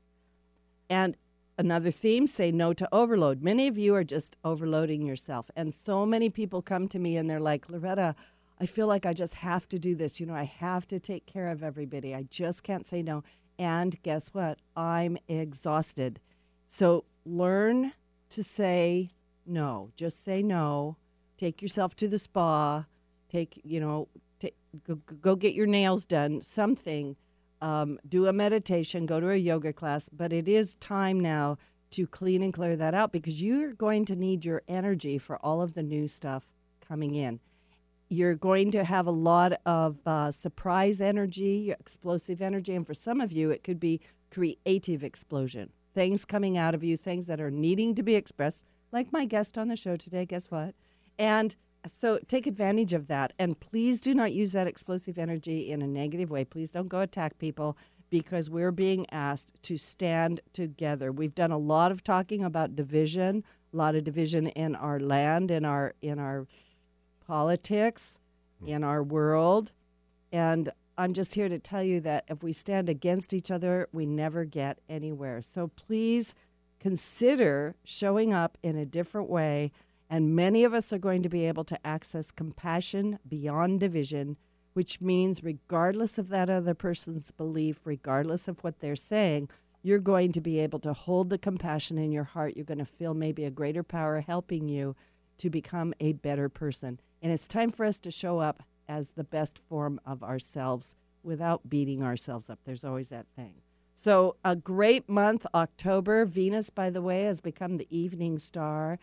And 0.88 1.16
another 1.58 1.90
theme 1.90 2.26
say 2.26 2.50
no 2.50 2.72
to 2.72 2.88
overload. 2.92 3.42
Many 3.42 3.68
of 3.68 3.76
you 3.76 3.94
are 3.94 4.04
just 4.04 4.38
overloading 4.42 5.04
yourself. 5.04 5.50
And 5.54 5.74
so 5.74 6.06
many 6.06 6.30
people 6.30 6.62
come 6.62 6.88
to 6.88 6.98
me 6.98 7.18
and 7.18 7.28
they're 7.28 7.40
like, 7.40 7.68
Loretta, 7.68 8.14
I 8.58 8.64
feel 8.64 8.86
like 8.86 9.04
I 9.04 9.12
just 9.12 9.34
have 9.34 9.68
to 9.68 9.78
do 9.78 9.94
this. 9.94 10.18
You 10.18 10.26
know, 10.26 10.34
I 10.34 10.44
have 10.44 10.86
to 10.86 10.98
take 10.98 11.26
care 11.26 11.48
of 11.48 11.62
everybody. 11.62 12.14
I 12.14 12.22
just 12.30 12.62
can't 12.62 12.86
say 12.86 13.02
no. 13.02 13.22
And 13.58 14.00
guess 14.02 14.28
what? 14.32 14.58
I'm 14.76 15.18
exhausted. 15.28 16.20
So 16.66 17.04
learn 17.24 17.92
to 18.30 18.42
say 18.42 19.10
no. 19.46 19.90
Just 19.96 20.24
say 20.24 20.42
no. 20.42 20.96
Take 21.36 21.62
yourself 21.62 21.94
to 21.96 22.08
the 22.08 22.18
spa. 22.18 22.86
Take, 23.28 23.60
you 23.64 23.80
know, 23.80 24.08
go, 24.86 24.96
go 24.96 25.36
get 25.36 25.54
your 25.54 25.66
nails 25.66 26.04
done. 26.04 26.40
Something. 26.40 27.16
Um, 27.60 27.98
do 28.08 28.26
a 28.26 28.32
meditation. 28.32 29.06
Go 29.06 29.20
to 29.20 29.30
a 29.30 29.36
yoga 29.36 29.72
class. 29.72 30.08
But 30.12 30.32
it 30.32 30.48
is 30.48 30.74
time 30.76 31.20
now 31.20 31.58
to 31.90 32.06
clean 32.06 32.42
and 32.42 32.52
clear 32.52 32.74
that 32.76 32.94
out 32.94 33.12
because 33.12 33.42
you're 33.42 33.74
going 33.74 34.04
to 34.06 34.16
need 34.16 34.44
your 34.44 34.62
energy 34.66 35.18
for 35.18 35.36
all 35.44 35.60
of 35.60 35.74
the 35.74 35.82
new 35.82 36.08
stuff 36.08 36.46
coming 36.86 37.14
in. 37.14 37.40
You're 38.12 38.34
going 38.34 38.70
to 38.72 38.84
have 38.84 39.06
a 39.06 39.10
lot 39.10 39.54
of 39.64 39.96
uh, 40.04 40.32
surprise 40.32 41.00
energy, 41.00 41.70
explosive 41.70 42.42
energy, 42.42 42.74
and 42.74 42.86
for 42.86 42.92
some 42.92 43.22
of 43.22 43.32
you, 43.32 43.50
it 43.50 43.64
could 43.64 43.80
be 43.80 44.02
creative 44.30 45.02
explosion. 45.02 45.70
Things 45.94 46.26
coming 46.26 46.58
out 46.58 46.74
of 46.74 46.84
you, 46.84 46.98
things 46.98 47.26
that 47.28 47.40
are 47.40 47.50
needing 47.50 47.94
to 47.94 48.02
be 48.02 48.14
expressed, 48.14 48.64
like 48.92 49.14
my 49.14 49.24
guest 49.24 49.56
on 49.56 49.68
the 49.68 49.76
show 49.76 49.96
today. 49.96 50.26
Guess 50.26 50.50
what? 50.50 50.74
And 51.18 51.56
so 51.88 52.18
take 52.28 52.46
advantage 52.46 52.92
of 52.92 53.06
that. 53.06 53.32
And 53.38 53.58
please 53.58 53.98
do 53.98 54.12
not 54.12 54.32
use 54.32 54.52
that 54.52 54.66
explosive 54.66 55.16
energy 55.16 55.70
in 55.70 55.80
a 55.80 55.86
negative 55.86 56.30
way. 56.30 56.44
Please 56.44 56.70
don't 56.70 56.88
go 56.88 57.00
attack 57.00 57.38
people 57.38 57.78
because 58.10 58.50
we're 58.50 58.72
being 58.72 59.06
asked 59.10 59.52
to 59.62 59.78
stand 59.78 60.42
together. 60.52 61.10
We've 61.10 61.34
done 61.34 61.50
a 61.50 61.56
lot 61.56 61.90
of 61.90 62.04
talking 62.04 62.44
about 62.44 62.76
division, 62.76 63.42
a 63.72 63.76
lot 63.78 63.94
of 63.94 64.04
division 64.04 64.48
in 64.48 64.76
our 64.76 65.00
land, 65.00 65.50
in 65.50 65.64
our 65.64 65.94
in 66.02 66.18
our 66.18 66.46
politics, 67.32 68.18
in 68.66 68.84
our 68.84 69.02
world. 69.02 69.72
And 70.32 70.68
I'm 70.98 71.14
just 71.14 71.34
here 71.34 71.48
to 71.48 71.58
tell 71.58 71.82
you 71.82 71.98
that 72.00 72.24
if 72.28 72.42
we 72.42 72.52
stand 72.52 72.90
against 72.90 73.32
each 73.32 73.50
other, 73.50 73.88
we 73.90 74.04
never 74.04 74.44
get 74.44 74.80
anywhere. 74.86 75.40
So 75.40 75.68
please 75.68 76.34
consider 76.78 77.74
showing 77.84 78.34
up 78.34 78.58
in 78.62 78.76
a 78.76 78.84
different 78.84 79.30
way. 79.30 79.72
And 80.10 80.36
many 80.36 80.62
of 80.62 80.74
us 80.74 80.92
are 80.92 80.98
going 80.98 81.22
to 81.22 81.30
be 81.30 81.46
able 81.46 81.64
to 81.64 81.86
access 81.86 82.30
compassion 82.30 83.18
beyond 83.26 83.80
division, 83.80 84.36
which 84.74 85.00
means, 85.00 85.42
regardless 85.42 86.18
of 86.18 86.28
that 86.28 86.50
other 86.50 86.74
person's 86.74 87.30
belief, 87.30 87.86
regardless 87.86 88.46
of 88.46 88.62
what 88.62 88.80
they're 88.80 88.94
saying, 88.94 89.48
you're 89.82 90.00
going 90.00 90.32
to 90.32 90.42
be 90.42 90.58
able 90.60 90.80
to 90.80 90.92
hold 90.92 91.30
the 91.30 91.38
compassion 91.38 91.96
in 91.96 92.12
your 92.12 92.24
heart. 92.24 92.56
You're 92.56 92.66
going 92.66 92.76
to 92.76 92.84
feel 92.84 93.14
maybe 93.14 93.46
a 93.46 93.50
greater 93.50 93.82
power 93.82 94.20
helping 94.20 94.68
you 94.68 94.94
to 95.38 95.48
become 95.48 95.94
a 95.98 96.12
better 96.12 96.50
person. 96.50 97.00
And 97.22 97.32
it's 97.32 97.46
time 97.46 97.70
for 97.70 97.86
us 97.86 98.00
to 98.00 98.10
show 98.10 98.40
up 98.40 98.64
as 98.88 99.10
the 99.12 99.24
best 99.24 99.60
form 99.68 100.00
of 100.04 100.24
ourselves 100.24 100.96
without 101.22 101.70
beating 101.70 102.02
ourselves 102.02 102.50
up. 102.50 102.58
There's 102.64 102.84
always 102.84 103.10
that 103.10 103.26
thing. 103.36 103.62
So, 103.94 104.36
a 104.44 104.56
great 104.56 105.08
month, 105.08 105.46
October. 105.54 106.24
Venus, 106.24 106.70
by 106.70 106.90
the 106.90 107.00
way, 107.00 107.22
has 107.22 107.40
become 107.40 107.76
the 107.76 107.86
evening 107.96 108.38
star. 108.38 108.98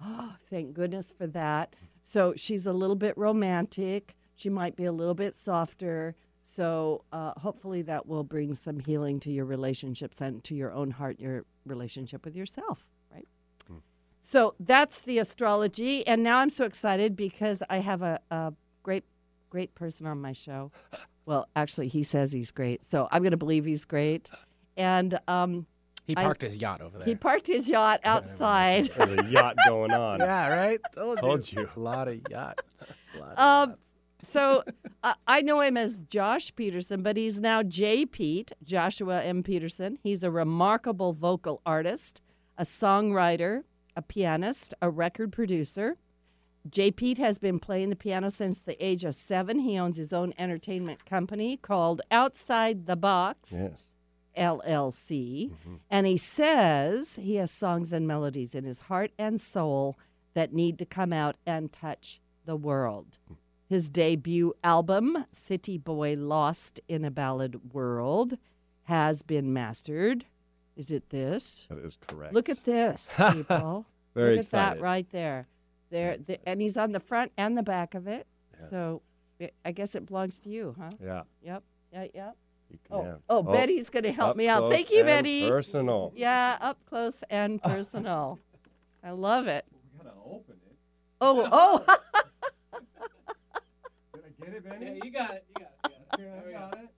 Oh, 0.00 0.36
thank 0.48 0.74
goodness 0.74 1.10
for 1.10 1.26
that. 1.28 1.74
So, 2.02 2.34
she's 2.36 2.64
a 2.64 2.72
little 2.72 2.94
bit 2.94 3.18
romantic. 3.18 4.14
She 4.36 4.48
might 4.48 4.76
be 4.76 4.84
a 4.84 4.92
little 4.92 5.14
bit 5.14 5.34
softer. 5.34 6.14
So, 6.42 7.04
uh, 7.10 7.32
hopefully, 7.38 7.82
that 7.82 8.06
will 8.06 8.22
bring 8.22 8.54
some 8.54 8.78
healing 8.78 9.18
to 9.20 9.32
your 9.32 9.46
relationships 9.46 10.20
and 10.20 10.44
to 10.44 10.54
your 10.54 10.72
own 10.72 10.92
heart, 10.92 11.18
your 11.18 11.46
relationship 11.66 12.24
with 12.24 12.36
yourself? 12.36 12.86
So 14.26 14.54
that's 14.58 15.00
the 15.00 15.18
astrology. 15.18 16.06
And 16.06 16.22
now 16.22 16.38
I'm 16.38 16.50
so 16.50 16.64
excited 16.64 17.14
because 17.14 17.62
I 17.68 17.76
have 17.78 18.00
a, 18.02 18.18
a 18.30 18.54
great, 18.82 19.04
great 19.50 19.74
person 19.74 20.06
on 20.06 20.20
my 20.20 20.32
show. 20.32 20.72
Well, 21.26 21.46
actually, 21.54 21.88
he 21.88 22.02
says 22.02 22.32
he's 22.32 22.50
great. 22.50 22.82
So 22.82 23.06
I'm 23.12 23.22
going 23.22 23.32
to 23.32 23.36
believe 23.36 23.64
he's 23.66 23.84
great. 23.84 24.30
And 24.78 25.18
um, 25.28 25.66
He 26.06 26.16
I- 26.16 26.22
parked 26.22 26.40
his 26.42 26.56
yacht 26.56 26.80
over 26.80 26.96
there. 26.98 27.06
he 27.06 27.14
parked 27.14 27.46
his 27.46 27.68
yacht 27.68 28.00
outside. 28.04 28.86
There's 28.96 29.20
a 29.20 29.26
yacht 29.30 29.56
going 29.68 29.92
on. 29.92 30.20
yeah, 30.20 30.54
right. 30.54 30.80
Told, 30.94 31.18
Told 31.18 31.52
you. 31.52 31.68
A 31.76 31.80
lot 31.80 32.08
of 32.08 32.20
yachts. 32.30 32.84
A 33.14 33.18
lot 33.20 33.32
of 33.32 33.38
Um, 33.38 33.70
yachts. 33.70 33.96
so 34.22 34.64
uh, 35.02 35.14
I 35.28 35.42
know 35.42 35.60
him 35.60 35.76
as 35.76 36.00
Josh 36.08 36.54
Peterson, 36.56 37.02
but 37.02 37.16
he's 37.18 37.40
now 37.42 37.62
J. 37.62 38.06
Pete, 38.06 38.52
Joshua 38.64 39.22
M. 39.22 39.42
Peterson. 39.42 39.98
He's 40.02 40.22
a 40.22 40.30
remarkable 40.30 41.12
vocal 41.12 41.60
artist, 41.66 42.20
a 42.58 42.64
songwriter, 42.64 43.62
a 43.96 44.02
pianist, 44.02 44.74
a 44.80 44.90
record 44.90 45.32
producer. 45.32 45.96
J. 46.68 46.90
Pete 46.90 47.18
has 47.18 47.38
been 47.38 47.58
playing 47.58 47.90
the 47.90 47.96
piano 47.96 48.30
since 48.30 48.60
the 48.60 48.82
age 48.84 49.04
of 49.04 49.14
seven. 49.14 49.60
He 49.60 49.78
owns 49.78 49.98
his 49.98 50.12
own 50.12 50.32
entertainment 50.38 51.04
company 51.04 51.56
called 51.58 52.00
Outside 52.10 52.86
the 52.86 52.96
Box. 52.96 53.52
Yes. 53.52 53.88
LLC. 54.36 55.50
Mm-hmm. 55.50 55.74
And 55.90 56.06
he 56.06 56.16
says 56.16 57.16
he 57.16 57.36
has 57.36 57.50
songs 57.50 57.92
and 57.92 58.06
melodies 58.06 58.54
in 58.54 58.64
his 58.64 58.82
heart 58.82 59.12
and 59.18 59.40
soul 59.40 59.96
that 60.34 60.52
need 60.52 60.78
to 60.78 60.84
come 60.84 61.12
out 61.12 61.36
and 61.46 61.72
touch 61.72 62.20
the 62.44 62.56
world. 62.56 63.18
His 63.68 63.88
debut 63.88 64.54
album, 64.62 65.24
City 65.32 65.78
Boy 65.78 66.14
Lost 66.16 66.80
in 66.88 67.04
a 67.04 67.10
Ballad 67.10 67.72
World, 67.72 68.36
has 68.84 69.22
been 69.22 69.52
mastered. 69.52 70.26
Is 70.76 70.90
it 70.90 71.10
this? 71.10 71.66
That 71.70 71.78
is 71.78 71.96
correct. 72.06 72.34
Look 72.34 72.48
at 72.48 72.64
this, 72.64 73.12
people. 73.32 73.86
Very 74.14 74.36
Look 74.36 74.46
at 74.46 74.50
that 74.52 74.80
right 74.80 75.08
there. 75.10 75.46
There, 75.90 76.16
the, 76.16 76.38
and 76.48 76.60
he's 76.60 76.76
on 76.76 76.92
the 76.92 77.00
front 77.00 77.32
and 77.36 77.56
the 77.56 77.62
back 77.62 77.94
of 77.94 78.06
it. 78.06 78.26
Yes. 78.58 78.70
So 78.70 79.02
it, 79.38 79.54
I 79.64 79.72
guess 79.72 79.94
it 79.94 80.06
belongs 80.06 80.38
to 80.40 80.48
you, 80.48 80.74
huh? 80.78 80.90
Yeah. 81.02 81.22
Yep. 81.42 81.62
Yeah, 81.92 82.06
Yep. 82.14 82.36
You 82.70 82.78
can 82.88 82.96
Oh, 82.96 83.20
oh, 83.28 83.38
oh, 83.38 83.42
Betty's 83.52 83.90
going 83.90 84.02
to 84.04 84.12
help 84.12 84.36
me 84.36 84.48
out. 84.48 84.70
Thank 84.70 84.90
you, 84.90 85.00
and 85.00 85.06
Betty. 85.06 85.48
Personal. 85.48 86.12
Yeah, 86.16 86.56
up 86.60 86.78
close 86.86 87.18
and 87.30 87.62
personal. 87.62 88.40
I 89.02 89.10
love 89.10 89.46
it. 89.46 89.64
We're 89.96 90.04
gonna 90.04 90.16
open 90.24 90.56
it. 90.66 90.76
Oh, 91.20 91.48
oh, 91.52 91.84
Did 94.14 94.22
I 94.24 94.44
get 94.44 94.54
it, 94.54 94.64
Benny? 94.68 94.86
Yeah, 94.86 95.04
you 95.04 95.10
got 95.12 95.30
it. 95.34 95.44
You 95.48 95.64
got 95.64 95.92
it. 95.92 96.00
Yeah, 96.18 96.40
I 96.48 96.52
got 96.52 96.78
it. 96.78 96.90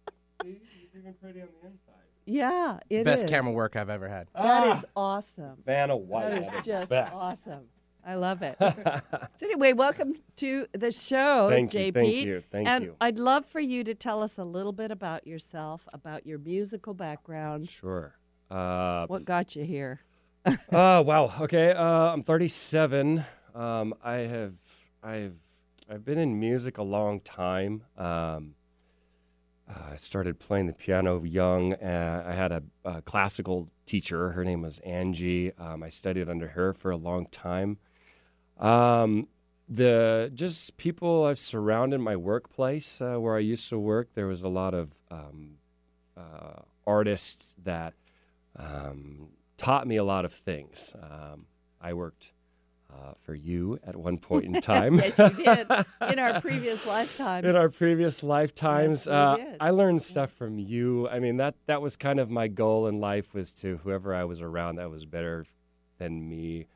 See, 0.42 0.60
it's 0.62 0.94
even 0.96 1.14
pretty 1.14 1.42
on 1.42 1.48
the 1.60 1.68
inside. 1.68 2.05
Yeah, 2.26 2.78
it 2.90 2.98
is. 2.98 3.04
Best 3.04 3.28
camera 3.28 3.52
work 3.52 3.76
I've 3.76 3.88
ever 3.90 4.08
had. 4.08 4.28
That 4.34 4.76
is 4.78 4.84
awesome. 4.96 5.58
Vanna 5.64 5.96
White. 5.96 6.30
That 6.44 6.58
is 6.58 6.66
just 6.66 6.90
best. 6.90 7.14
awesome. 7.14 7.64
I 8.04 8.14
love 8.14 8.42
it. 8.42 8.56
so 8.60 9.46
anyway, 9.46 9.72
welcome 9.72 10.14
to 10.36 10.66
the 10.72 10.92
show, 10.92 11.48
Thank 11.50 11.74
you, 11.74 11.80
JP. 11.80 11.94
thank 11.94 12.16
you, 12.24 12.42
thank 12.52 12.68
and 12.68 12.84
you. 12.84 12.96
I'd 13.00 13.18
love 13.18 13.44
for 13.46 13.58
you 13.60 13.82
to 13.82 13.94
tell 13.94 14.22
us 14.22 14.38
a 14.38 14.44
little 14.44 14.72
bit 14.72 14.92
about 14.92 15.26
yourself, 15.26 15.82
about 15.92 16.24
your 16.26 16.38
musical 16.38 16.94
background, 16.94 17.68
Sure. 17.68 18.14
Uh, 18.48 19.06
what 19.08 19.24
got 19.24 19.56
you 19.56 19.64
here. 19.64 20.00
oh 20.70 21.02
wow. 21.02 21.32
Okay. 21.40 21.72
Uh, 21.72 21.82
I'm 22.12 22.22
37. 22.22 23.24
Um, 23.56 23.94
I 24.04 24.14
have 24.18 24.52
I've 25.02 25.34
I've 25.90 26.04
been 26.04 26.18
in 26.18 26.38
music 26.38 26.78
a 26.78 26.82
long 26.82 27.20
time. 27.20 27.82
Um, 27.96 28.54
uh, 29.68 29.92
I 29.92 29.96
started 29.96 30.38
playing 30.38 30.66
the 30.66 30.72
piano 30.72 31.22
young. 31.24 31.74
Uh, 31.74 32.24
I 32.26 32.32
had 32.32 32.52
a, 32.52 32.62
a 32.84 33.02
classical 33.02 33.68
teacher. 33.84 34.30
Her 34.30 34.44
name 34.44 34.62
was 34.62 34.78
Angie. 34.80 35.52
Um, 35.56 35.82
I 35.82 35.88
studied 35.88 36.28
under 36.28 36.48
her 36.48 36.72
for 36.72 36.90
a 36.90 36.96
long 36.96 37.26
time. 37.26 37.78
Um, 38.58 39.28
the 39.68 40.30
just 40.32 40.76
people 40.76 41.24
I've 41.24 41.38
surrounded 41.38 41.98
my 41.98 42.14
workplace 42.14 43.00
uh, 43.00 43.16
where 43.16 43.36
I 43.36 43.40
used 43.40 43.68
to 43.70 43.78
work. 43.78 44.10
There 44.14 44.28
was 44.28 44.44
a 44.44 44.48
lot 44.48 44.74
of 44.74 44.92
um, 45.10 45.56
uh, 46.16 46.62
artists 46.86 47.54
that 47.64 47.94
um, 48.56 49.30
taught 49.56 49.86
me 49.88 49.96
a 49.96 50.04
lot 50.04 50.24
of 50.24 50.32
things. 50.32 50.94
Um, 51.02 51.46
I 51.80 51.92
worked 51.92 52.32
uh, 52.92 53.12
for 53.22 53.34
you 53.34 53.78
at 53.86 53.96
one 53.96 54.18
point 54.30 54.44
in 54.44 54.60
time. 54.60 54.96
yes, 54.96 55.18
you 55.18 55.30
did 55.30 55.66
in 56.10 56.18
our 56.18 56.40
previous 56.40 56.86
lifetimes. 56.86 57.46
in 57.46 57.56
our 57.56 57.68
previous 57.68 58.22
lifetimes. 58.22 59.06
Yes, 59.06 59.08
uh. 59.08 59.36
I 59.60 59.70
learned 59.70 60.02
stuff 60.02 60.30
from 60.32 60.58
you. 60.58 61.08
I 61.08 61.18
mean 61.18 61.36
that 61.38 61.54
that 61.66 61.82
was 61.82 61.96
kind 61.96 62.20
of 62.20 62.30
my 62.30 62.48
goal 62.48 62.86
in 62.86 63.00
life 63.00 63.34
was 63.34 63.52
to 63.52 63.78
whoever 63.78 64.14
I 64.14 64.24
was 64.24 64.40
around 64.40 64.76
that 64.76 64.90
was 64.90 65.04
better 65.04 65.46
than 65.98 66.28
me 66.28 66.66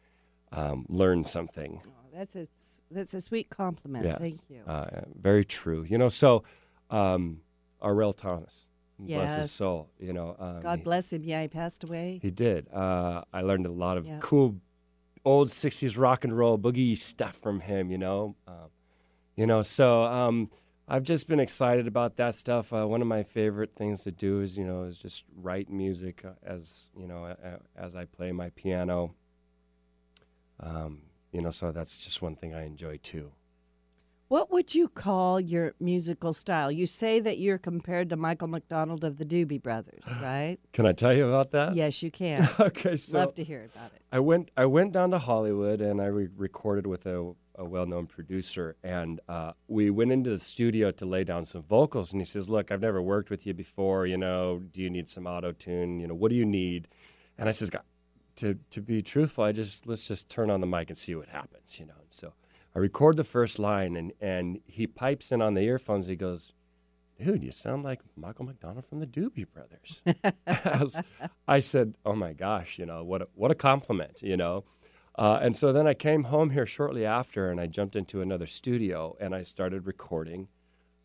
um, 0.52 0.86
learn 0.88 1.24
something. 1.24 1.80
Oh, 1.86 1.90
that's 2.12 2.36
a 2.36 2.46
that's 2.90 3.14
a 3.14 3.20
sweet 3.20 3.50
compliment. 3.50 4.04
Yes. 4.04 4.18
Thank 4.18 4.40
you. 4.48 4.62
Uh, 4.66 5.02
very 5.20 5.44
true. 5.44 5.84
You 5.88 5.98
know, 5.98 6.08
so 6.08 6.42
um, 6.90 7.40
Aurel 7.82 8.16
Thomas, 8.16 8.66
bless 8.98 9.40
his 9.40 9.52
soul. 9.52 9.90
You 9.98 10.12
know, 10.12 10.36
um, 10.38 10.60
God 10.60 10.84
bless 10.84 11.12
him. 11.12 11.22
Yeah, 11.24 11.42
he 11.42 11.48
passed 11.48 11.84
away. 11.84 12.18
He 12.22 12.30
did. 12.30 12.68
Uh, 12.72 13.22
I 13.32 13.42
learned 13.42 13.66
a 13.66 13.72
lot 13.72 13.96
of 13.96 14.06
cool 14.20 14.56
old 15.24 15.48
60s 15.48 15.98
rock 15.98 16.24
and 16.24 16.36
roll 16.36 16.58
boogie 16.58 16.96
stuff 16.96 17.36
from 17.36 17.60
him, 17.60 17.90
you 17.90 17.98
know. 17.98 18.36
Um, 18.46 18.70
you 19.36 19.46
know, 19.46 19.62
so 19.62 20.02
um, 20.04 20.50
I've 20.88 21.02
just 21.02 21.28
been 21.28 21.40
excited 21.40 21.86
about 21.86 22.16
that 22.16 22.34
stuff. 22.34 22.72
Uh, 22.72 22.86
one 22.86 23.00
of 23.00 23.08
my 23.08 23.22
favorite 23.22 23.74
things 23.76 24.02
to 24.04 24.10
do 24.10 24.40
is, 24.40 24.56
you 24.56 24.64
know, 24.64 24.84
is 24.84 24.98
just 24.98 25.24
write 25.36 25.70
music 25.70 26.24
uh, 26.24 26.30
as, 26.44 26.88
you 26.96 27.06
know, 27.06 27.34
as 27.76 27.94
I 27.94 28.04
play 28.04 28.32
my 28.32 28.50
piano. 28.50 29.14
Um, 30.58 31.02
you 31.32 31.40
know, 31.40 31.50
so 31.50 31.72
that's 31.72 32.04
just 32.04 32.20
one 32.22 32.36
thing 32.36 32.54
I 32.54 32.66
enjoy 32.66 32.98
too. 33.02 33.32
What 34.30 34.52
would 34.52 34.76
you 34.76 34.86
call 34.86 35.40
your 35.40 35.74
musical 35.80 36.32
style? 36.32 36.70
You 36.70 36.86
say 36.86 37.18
that 37.18 37.38
you're 37.38 37.58
compared 37.58 38.10
to 38.10 38.16
Michael 38.16 38.46
McDonald 38.46 39.02
of 39.02 39.18
the 39.18 39.24
Doobie 39.24 39.60
Brothers, 39.60 40.04
right? 40.22 40.56
Can 40.72 40.86
I 40.86 40.92
tell 40.92 41.12
you 41.12 41.26
about 41.26 41.50
that? 41.50 41.74
yes, 41.74 42.00
you 42.00 42.10
can. 42.22 42.48
okay, 42.60 42.96
so 42.96 43.18
Love 43.18 43.34
to 43.34 43.42
hear 43.42 43.66
about 43.74 43.90
it. 43.92 44.02
I 44.12 44.20
went 44.20 44.52
I 44.56 44.66
went 44.66 44.92
down 44.92 45.10
to 45.10 45.18
Hollywood 45.18 45.80
and 45.80 46.00
I 46.00 46.06
re- 46.06 46.28
recorded 46.36 46.86
with 46.86 47.06
a, 47.06 47.32
a 47.56 47.64
well-known 47.64 48.06
producer 48.06 48.76
and 48.84 49.18
uh, 49.28 49.54
we 49.66 49.90
went 49.90 50.12
into 50.12 50.30
the 50.30 50.38
studio 50.38 50.92
to 50.92 51.04
lay 51.04 51.24
down 51.24 51.44
some 51.44 51.64
vocals 51.64 52.12
and 52.12 52.20
he 52.20 52.24
says, 52.24 52.48
"Look, 52.48 52.70
I've 52.70 52.80
never 52.80 53.02
worked 53.02 53.30
with 53.30 53.48
you 53.48 53.52
before. 53.52 54.06
You 54.06 54.16
know, 54.16 54.62
do 54.70 54.80
you 54.80 54.90
need 54.90 55.08
some 55.08 55.26
auto 55.26 55.50
tune? 55.50 55.98
You 55.98 56.06
know, 56.06 56.14
what 56.14 56.28
do 56.28 56.36
you 56.36 56.46
need?" 56.46 56.86
And 57.36 57.48
I 57.48 57.52
says, 57.52 57.68
"God, 57.68 57.82
"To 58.36 58.56
to 58.70 58.80
be 58.80 59.02
truthful, 59.02 59.42
I 59.42 59.50
just 59.50 59.88
let's 59.88 60.06
just 60.06 60.28
turn 60.28 60.50
on 60.50 60.60
the 60.60 60.68
mic 60.68 60.88
and 60.88 60.96
see 60.96 61.16
what 61.16 61.30
happens." 61.30 61.80
You 61.80 61.86
know, 61.86 61.94
and 62.00 62.12
so 62.12 62.32
I 62.74 62.78
record 62.78 63.16
the 63.16 63.24
first 63.24 63.58
line 63.58 63.96
and 63.96 64.12
and 64.20 64.60
he 64.66 64.86
pipes 64.86 65.32
in 65.32 65.42
on 65.42 65.54
the 65.54 65.62
earphones. 65.62 66.06
He 66.06 66.16
goes. 66.16 66.52
Dude, 67.22 67.42
you 67.44 67.50
sound 67.52 67.84
like 67.84 68.00
Michael 68.16 68.46
McDonald 68.46 68.86
from 68.86 69.00
the 69.00 69.06
Doobie 69.06 69.44
Brothers. 69.52 70.00
I, 70.46 70.78
was- 70.80 71.02
I 71.46 71.58
said, 71.58 71.94
"Oh 72.06 72.14
my 72.14 72.32
gosh, 72.32 72.78
you 72.78 72.86
know 72.86 73.04
what? 73.04 73.20
A, 73.20 73.28
what 73.34 73.50
a 73.50 73.54
compliment, 73.54 74.22
you 74.22 74.38
know." 74.38 74.64
Uh, 75.18 75.38
and 75.42 75.54
so 75.54 75.70
then 75.70 75.86
I 75.86 75.92
came 75.92 76.24
home 76.24 76.48
here 76.48 76.64
shortly 76.64 77.04
after, 77.04 77.50
and 77.50 77.60
I 77.60 77.66
jumped 77.66 77.94
into 77.94 78.22
another 78.22 78.46
studio, 78.46 79.18
and 79.20 79.34
I 79.34 79.42
started 79.42 79.86
recording 79.86 80.48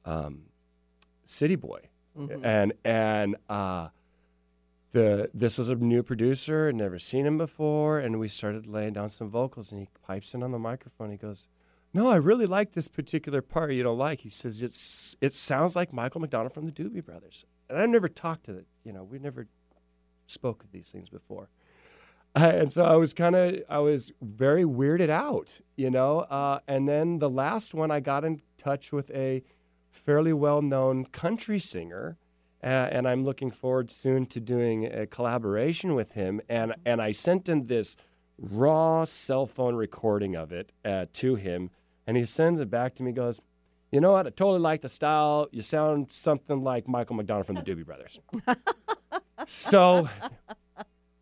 um, 0.06 0.44
City 1.26 1.58
Boy, 1.58 1.82
and 2.44 2.72
and 2.86 3.36
uh, 3.50 3.90
the 4.96 5.30
this 5.34 5.58
was 5.58 5.70
a 5.70 5.76
new 5.76 6.02
producer, 6.02 6.72
never 6.72 6.98
seen 6.98 7.26
him 7.26 7.38
before, 7.38 8.00
and 8.00 8.18
we 8.18 8.30
started 8.30 8.66
laying 8.66 8.94
down 8.94 9.10
some 9.10 9.30
vocals, 9.30 9.72
and 9.72 9.82
he 9.82 9.90
pipes 10.08 10.34
in 10.34 10.42
on 10.42 10.52
the 10.52 10.58
microphone. 10.58 11.12
He 11.12 11.18
goes, 11.18 11.48
"No, 11.94 12.08
I 12.08 12.16
really 12.16 12.46
like 12.46 12.72
this 12.72 12.88
particular 12.88 13.42
part 13.42 13.74
you 13.74 13.84
don't 13.84 13.98
like." 13.98 14.22
He 14.22 14.30
says, 14.30 14.64
"It's 14.64 15.18
it 15.20 15.34
sounds 15.34 15.76
like 15.76 15.92
Michael 15.92 16.22
McDonald 16.22 16.54
from 16.54 16.66
the 16.66 16.72
Doobie 16.72 17.04
Brothers," 17.04 17.46
and 17.70 17.78
I've 17.78 17.90
never 17.90 18.08
talked 18.08 18.46
to 18.46 18.58
it. 18.58 18.68
You 18.86 18.94
know, 18.94 19.04
we 19.04 19.20
never 19.20 19.48
spoke 20.28 20.64
of 20.64 20.72
these 20.72 20.92
things 20.92 21.10
before. 21.10 21.50
Uh, 22.34 22.52
and 22.54 22.72
so 22.72 22.84
I 22.84 22.96
was 22.96 23.14
kind 23.14 23.36
of, 23.36 23.56
I 23.70 23.80
was 23.80 24.12
very 24.22 24.64
weirded 24.66 25.10
out, 25.10 25.62
you 25.78 25.90
know. 25.90 26.22
Uh, 26.22 26.60
and 26.68 26.88
then 26.88 27.20
the 27.20 27.30
last 27.30 27.74
one, 27.74 27.92
I 27.92 28.02
got 28.02 28.26
in 28.26 28.42
touch 28.58 28.92
with 28.92 29.10
a 29.12 29.42
fairly 29.90 30.34
well-known 30.34 31.06
country 31.06 31.60
singer, 31.60 32.18
uh, 32.66 32.90
and 32.92 33.08
I'm 33.08 33.24
looking 33.24 33.52
forward 33.52 33.92
soon 33.92 34.26
to 34.26 34.40
doing 34.42 34.86
a 34.86 35.06
collaboration 35.06 35.94
with 35.96 36.14
him. 36.14 36.42
And 36.50 36.74
and 36.86 37.02
I 37.02 37.12
sent 37.12 37.48
in 37.48 37.68
this 37.68 37.96
raw 38.38 39.06
cell 39.06 39.46
phone 39.46 39.76
recording 39.76 40.36
of 40.36 40.52
it 40.52 40.72
uh, 40.84 41.06
to 41.14 41.36
him, 41.36 41.70
and 42.08 42.18
he 42.18 42.26
sends 42.26 42.60
it 42.60 42.70
back 42.70 42.96
to 42.96 43.04
me. 43.04 43.12
Goes, 43.12 43.40
you 43.92 44.02
know 44.02 44.12
what? 44.14 44.26
I 44.28 44.32
totally 44.32 44.60
like 44.60 44.82
the 44.82 44.90
style. 44.90 45.48
You 45.52 45.62
sound 45.62 46.12
something 46.12 46.64
like 46.64 46.88
Michael 46.88 47.16
McDonald 47.16 47.46
from 47.46 47.56
the 47.56 47.62
Doobie 47.62 47.86
Brothers. 47.86 48.20
so 49.48 50.10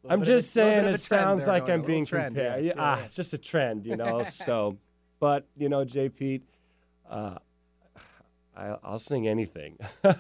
I'm 0.10 0.24
just 0.24 0.52
saying 0.52 0.86
it 0.86 1.00
sounds 1.02 1.46
like 1.46 1.70
I'm 1.70 1.82
being 1.84 2.06
trend, 2.06 2.36
compared. 2.36 2.66
yeah. 2.66 2.74
Ah, 2.78 2.98
Yeah. 2.98 3.04
it's 3.04 3.16
just 3.16 3.34
a 3.34 3.38
trend, 3.38 3.86
you 3.86 3.96
know. 3.98 4.24
so, 4.30 4.78
but 5.20 5.46
you 5.58 5.68
know, 5.70 5.84
J. 5.86 6.08
Pete, 6.10 6.44
uh, 7.10 7.36
I'll 8.56 9.00
sing 9.00 9.28
anything. 9.28 9.78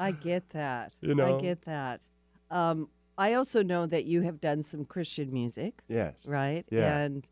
I 0.00 0.12
get 0.12 0.50
that. 0.50 0.94
You 1.00 1.14
know? 1.14 1.36
I 1.36 1.40
get 1.40 1.62
that. 1.62 2.06
Um, 2.50 2.88
I 3.18 3.34
also 3.34 3.62
know 3.62 3.86
that 3.86 4.06
you 4.06 4.22
have 4.22 4.40
done 4.40 4.62
some 4.62 4.84
Christian 4.84 5.32
music, 5.32 5.82
yes. 5.88 6.24
right? 6.26 6.64
Yeah. 6.70 6.96
And 6.98 7.28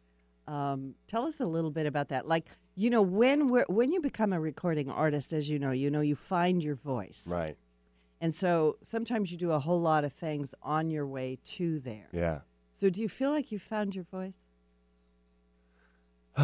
um, 0.46 0.94
tell 1.06 1.22
us 1.22 1.40
a 1.40 1.46
little 1.46 1.70
bit 1.70 1.86
about 1.86 2.08
that. 2.08 2.26
Like, 2.26 2.46
you 2.74 2.90
know, 2.90 3.02
when 3.02 3.48
we're 3.48 3.64
when 3.68 3.90
you 3.92 4.00
become 4.00 4.32
a 4.32 4.38
recording 4.40 4.90
artist, 4.90 5.32
as 5.32 5.48
you 5.48 5.58
know, 5.58 5.72
you 5.72 5.90
know, 5.90 6.00
you 6.00 6.14
find 6.14 6.62
your 6.62 6.74
voice, 6.74 7.26
Right. 7.28 7.56
and 8.20 8.32
so 8.34 8.76
sometimes 8.82 9.32
you 9.32 9.38
do 9.38 9.50
a 9.50 9.58
whole 9.58 9.80
lot 9.80 10.04
of 10.04 10.12
things 10.12 10.54
on 10.62 10.90
your 10.90 11.06
way 11.06 11.38
to 11.56 11.80
there. 11.80 12.08
Yeah. 12.12 12.40
So, 12.76 12.88
do 12.88 13.02
you 13.02 13.08
feel 13.08 13.30
like 13.30 13.50
you 13.50 13.58
found 13.58 13.96
your 13.96 14.04
voice? 14.04 14.44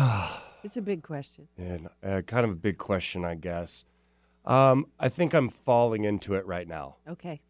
it's 0.64 0.76
a 0.76 0.82
big 0.82 1.02
question. 1.02 1.46
And 1.56 1.88
uh, 2.02 2.22
kind 2.22 2.44
of 2.44 2.50
a 2.50 2.56
big 2.56 2.78
question, 2.78 3.24
I 3.24 3.36
guess. 3.36 3.84
Um, 4.44 4.86
I 4.98 5.08
think 5.08 5.34
I'm 5.34 5.48
falling 5.48 6.04
into 6.04 6.34
it 6.34 6.46
right 6.46 6.68
now. 6.68 6.96
Okay. 7.08 7.40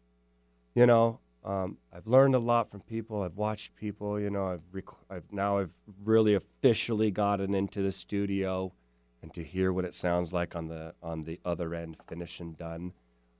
You 0.73 0.85
know, 0.85 1.19
um, 1.43 1.77
I've 1.93 2.07
learned 2.07 2.35
a 2.35 2.39
lot 2.39 2.71
from 2.71 2.81
people. 2.81 3.21
I've 3.21 3.35
watched 3.35 3.75
people. 3.75 4.19
You 4.19 4.29
know, 4.29 4.47
I've, 4.47 4.63
rec- 4.71 4.85
I've 5.09 5.31
now 5.31 5.59
I've 5.59 5.75
really 6.03 6.33
officially 6.33 7.11
gotten 7.11 7.53
into 7.53 7.81
the 7.81 7.91
studio, 7.91 8.73
and 9.21 9.33
to 9.33 9.43
hear 9.43 9.71
what 9.71 9.85
it 9.85 9.93
sounds 9.93 10.33
like 10.33 10.55
on 10.55 10.67
the 10.67 10.93
on 11.03 11.23
the 11.23 11.39
other 11.45 11.75
end, 11.75 11.97
finished 12.07 12.39
and 12.39 12.57
done. 12.57 12.93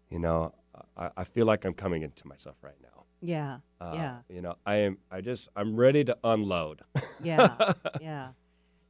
You 0.10 0.20
know, 0.20 0.54
I, 0.96 1.10
I 1.18 1.24
feel 1.24 1.46
like 1.46 1.66
I'm 1.66 1.74
coming 1.74 2.04
into 2.04 2.28
myself 2.28 2.58
right 2.62 2.78
now. 2.82 3.04
Yeah. 3.22 3.58
Uh, 3.82 3.92
yeah. 3.96 4.18
You 4.30 4.42
know, 4.42 4.56
I 4.66 4.76
am. 4.76 4.98
I 5.10 5.22
just 5.22 5.50
I'm 5.56 5.76
ready 5.76 6.04
to 6.04 6.18
unload. 6.24 6.82
Yeah. 7.24 7.74
yeah. 8.02 8.30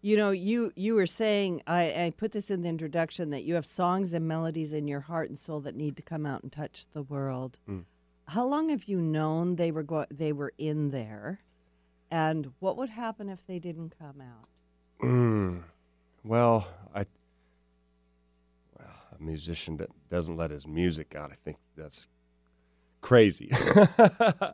You 0.06 0.18
know, 0.18 0.30
you 0.30 0.72
you 0.76 0.94
were 0.94 1.08
saying 1.08 1.64
I, 1.66 1.82
I 2.06 2.14
put 2.16 2.32
this 2.32 2.52
in 2.52 2.62
the 2.62 2.70
introduction 2.70 3.32
that 3.32 3.44
you 3.44 3.56
have 3.56 3.66
songs 3.66 4.14
and 4.14 4.28
melodies 4.28 4.72
in 4.72 4.88
your 4.88 5.00
heart 5.00 5.30
and 5.30 5.36
soul 5.36 5.62
that 5.62 5.76
need 5.76 5.98
to 5.98 6.04
come 6.04 6.28
out 6.28 6.44
and 6.44 6.52
touch 6.52 6.86
the 6.94 7.02
world. 7.02 7.58
Mm. 7.68 7.86
How 8.28 8.46
long 8.46 8.70
have 8.70 8.84
you 8.84 9.02
known 9.02 9.56
they 9.56 9.72
were 9.72 9.82
go- 9.82 10.06
they 10.12 10.32
were 10.32 10.54
in 10.60 10.92
there, 10.92 11.40
and 12.12 12.52
what 12.60 12.78
would 12.78 12.90
happen 12.90 13.30
if 13.30 13.48
they 13.48 13.58
didn't 13.58 13.96
come 13.98 14.22
out? 14.22 14.48
Mm. 15.02 15.64
Well, 16.24 16.68
I. 16.94 17.08
Well, 18.78 18.94
a 19.20 19.24
musician 19.24 19.78
that 19.78 19.90
doesn't 20.12 20.38
let 20.38 20.52
his 20.52 20.68
music 20.68 21.16
out, 21.16 21.32
I 21.32 21.38
think 21.44 21.58
that's 21.76 22.06
crazy. 23.02 23.50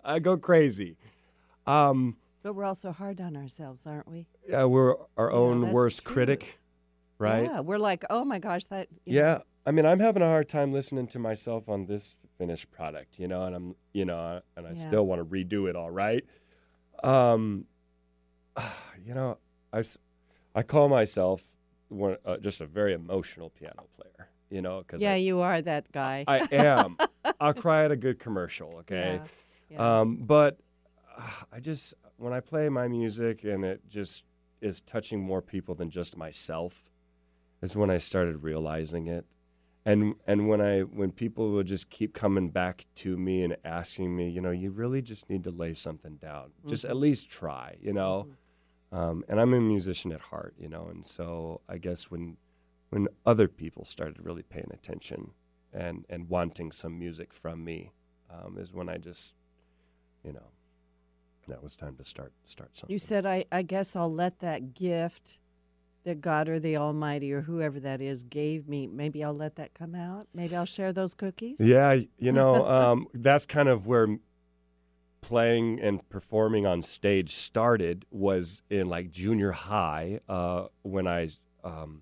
I 0.06 0.20
go 0.20 0.38
crazy. 0.38 0.96
Um, 1.68 2.16
But 2.44 2.54
we're 2.54 2.66
also 2.66 2.92
hard 2.92 3.22
on 3.22 3.38
ourselves, 3.38 3.86
aren't 3.86 4.08
we? 4.08 4.28
yeah, 4.48 4.64
we're 4.66 4.96
our 5.18 5.32
own 5.32 5.62
that's 5.62 5.74
worst 5.74 6.04
true. 6.04 6.14
critic, 6.14 6.60
right? 7.20 7.44
Yeah, 7.44 7.60
we're 7.60 7.78
like, 7.78 8.04
oh 8.10 8.26
my 8.26 8.40
gosh, 8.40 8.66
that. 8.66 8.88
you 9.06 9.14
know, 9.22 9.28
Yeah. 9.28 9.38
I 9.66 9.70
mean, 9.72 9.86
I'm 9.86 10.00
having 10.00 10.24
a 10.24 10.28
hard 10.28 10.50
time 10.50 10.74
listening 10.74 11.06
to 11.10 11.20
myself 11.20 11.70
on 11.70 11.86
this 11.86 12.16
finished 12.40 12.72
product, 12.72 13.20
you 13.20 13.28
know, 13.28 13.44
and 13.44 13.56
I'm, 13.56 13.76
you 13.94 14.06
know, 14.06 14.42
and 14.58 14.66
I 14.66 14.72
Yeah. 14.72 14.88
still 14.88 15.06
want 15.06 15.22
to 15.22 15.26
redo 15.26 15.70
it 15.70 15.76
all 15.76 15.92
right. 15.92 16.26
Um, 17.04 17.66
you 19.06 19.14
know, 19.14 19.38
I, 19.72 19.80
s- 19.80 19.98
I 20.56 20.64
call 20.64 20.90
myself 20.90 21.44
one, 21.90 22.18
uh, 22.26 22.38
just 22.38 22.60
a 22.62 22.66
very 22.66 22.94
emotional 22.94 23.52
piano 23.52 23.84
player, 23.96 24.30
you 24.50 24.62
know, 24.64 24.80
because 24.80 25.02
Yeah, 25.02 25.16
you 25.16 25.42
are 25.42 25.62
that 25.62 25.92
guy. 25.92 26.26
I, 26.28 26.40
I 26.52 26.56
am. 26.56 26.98
I'll 27.40 27.54
cry 27.54 27.86
at 27.86 27.92
a 27.92 27.96
good 27.96 28.18
commercial, 28.20 28.78
okay? 28.80 29.22
Yeah, 29.70 29.78
yeah. 29.78 30.00
Um, 30.02 30.18
but 30.18 30.60
uh, 31.18 31.28
I 31.52 31.60
just 31.60 31.94
when 32.22 32.34
I 32.34 32.40
play 32.40 32.70
my 32.70 32.88
music 32.88 33.44
and 33.44 33.66
it 33.66 33.82
just 33.90 34.24
is 34.62 34.80
touching 34.82 35.20
more 35.20 35.42
people 35.42 35.74
than 35.74 35.90
just 35.90 36.16
myself, 36.16 36.84
is 37.64 37.76
when 37.76 37.90
I 37.90 37.98
started 37.98 38.44
realizing 38.44 39.08
it. 39.08 39.26
And 39.84 40.14
and 40.28 40.48
when 40.48 40.62
I 40.62 40.82
when 40.82 41.12
people 41.12 41.52
would 41.54 41.66
just 41.66 41.90
keep 41.90 42.14
coming 42.14 42.50
back 42.50 42.86
to 42.98 43.18
me 43.18 43.44
and 43.44 43.58
asking 43.66 44.16
me, 44.16 44.30
you 44.30 44.40
know, 44.40 44.52
you 44.52 44.70
really 44.70 45.02
just 45.02 45.28
need 45.32 45.44
to 45.46 45.50
lay 45.50 45.74
something 45.74 46.18
down. 46.18 46.52
Just 46.68 46.86
at 46.86 46.96
least 46.96 47.32
try, 47.32 47.78
you 47.82 47.92
know. 47.92 48.28
Um, 48.92 49.24
and 49.28 49.40
I'm 49.40 49.54
a 49.56 49.62
musician 49.62 50.12
at 50.12 50.22
heart, 50.22 50.54
you 50.60 50.70
know, 50.70 50.88
and 50.90 51.04
so 51.04 51.62
I 51.68 51.80
guess 51.80 52.12
when 52.12 52.38
when 52.92 53.08
other 53.26 53.48
people 53.48 53.84
started 53.86 54.24
really 54.24 54.44
paying 54.44 54.70
attention 54.72 55.32
and 55.74 56.06
and 56.08 56.30
wanting 56.30 56.72
some 56.72 57.00
music 57.00 57.34
from 57.34 57.64
me, 57.64 57.94
um, 58.30 58.60
is 58.60 58.72
when 58.72 58.88
I 58.90 58.98
just, 58.98 59.34
you 60.24 60.34
know, 60.34 60.52
that 61.48 61.64
was 61.64 61.76
time 61.76 61.96
to 61.98 62.04
start 62.04 62.34
start 62.44 62.76
something. 62.78 62.94
You 62.94 63.00
said, 63.00 63.26
I, 63.26 63.46
I 63.52 63.62
guess 63.62 63.96
I'll 63.96 64.14
let 64.14 64.40
that 64.40 64.74
gift 64.74 65.40
that 66.04 66.22
God 66.22 66.50
or 66.50 66.60
the 66.60 66.78
Almighty 66.78 67.32
or 67.32 67.42
whoever 67.42 67.80
that 67.80 68.02
is 68.02 68.24
gave 68.24 68.68
me, 68.68 68.88
maybe 68.88 69.24
I'll 69.24 69.36
let 69.36 69.56
that 69.58 69.74
come 69.74 69.94
out. 69.94 70.28
Maybe 70.34 70.56
I'll 70.56 70.66
share 70.66 70.92
those 70.92 71.14
cookies. 71.14 71.60
Yeah, 71.60 72.00
you 72.18 72.32
know, 72.32 72.68
um, 72.68 73.08
that's 73.14 73.46
kind 73.46 73.70
of 73.70 73.86
where 73.88 74.08
playing 75.22 75.80
and 75.80 76.08
performing 76.10 76.66
on 76.66 76.82
stage 76.82 77.36
started. 77.36 78.06
Was 78.10 78.62
in 78.70 78.88
like 78.88 79.12
junior 79.12 79.52
high 79.52 80.20
uh, 80.28 80.68
when 80.82 81.08
I 81.08 81.30
um, 81.64 82.02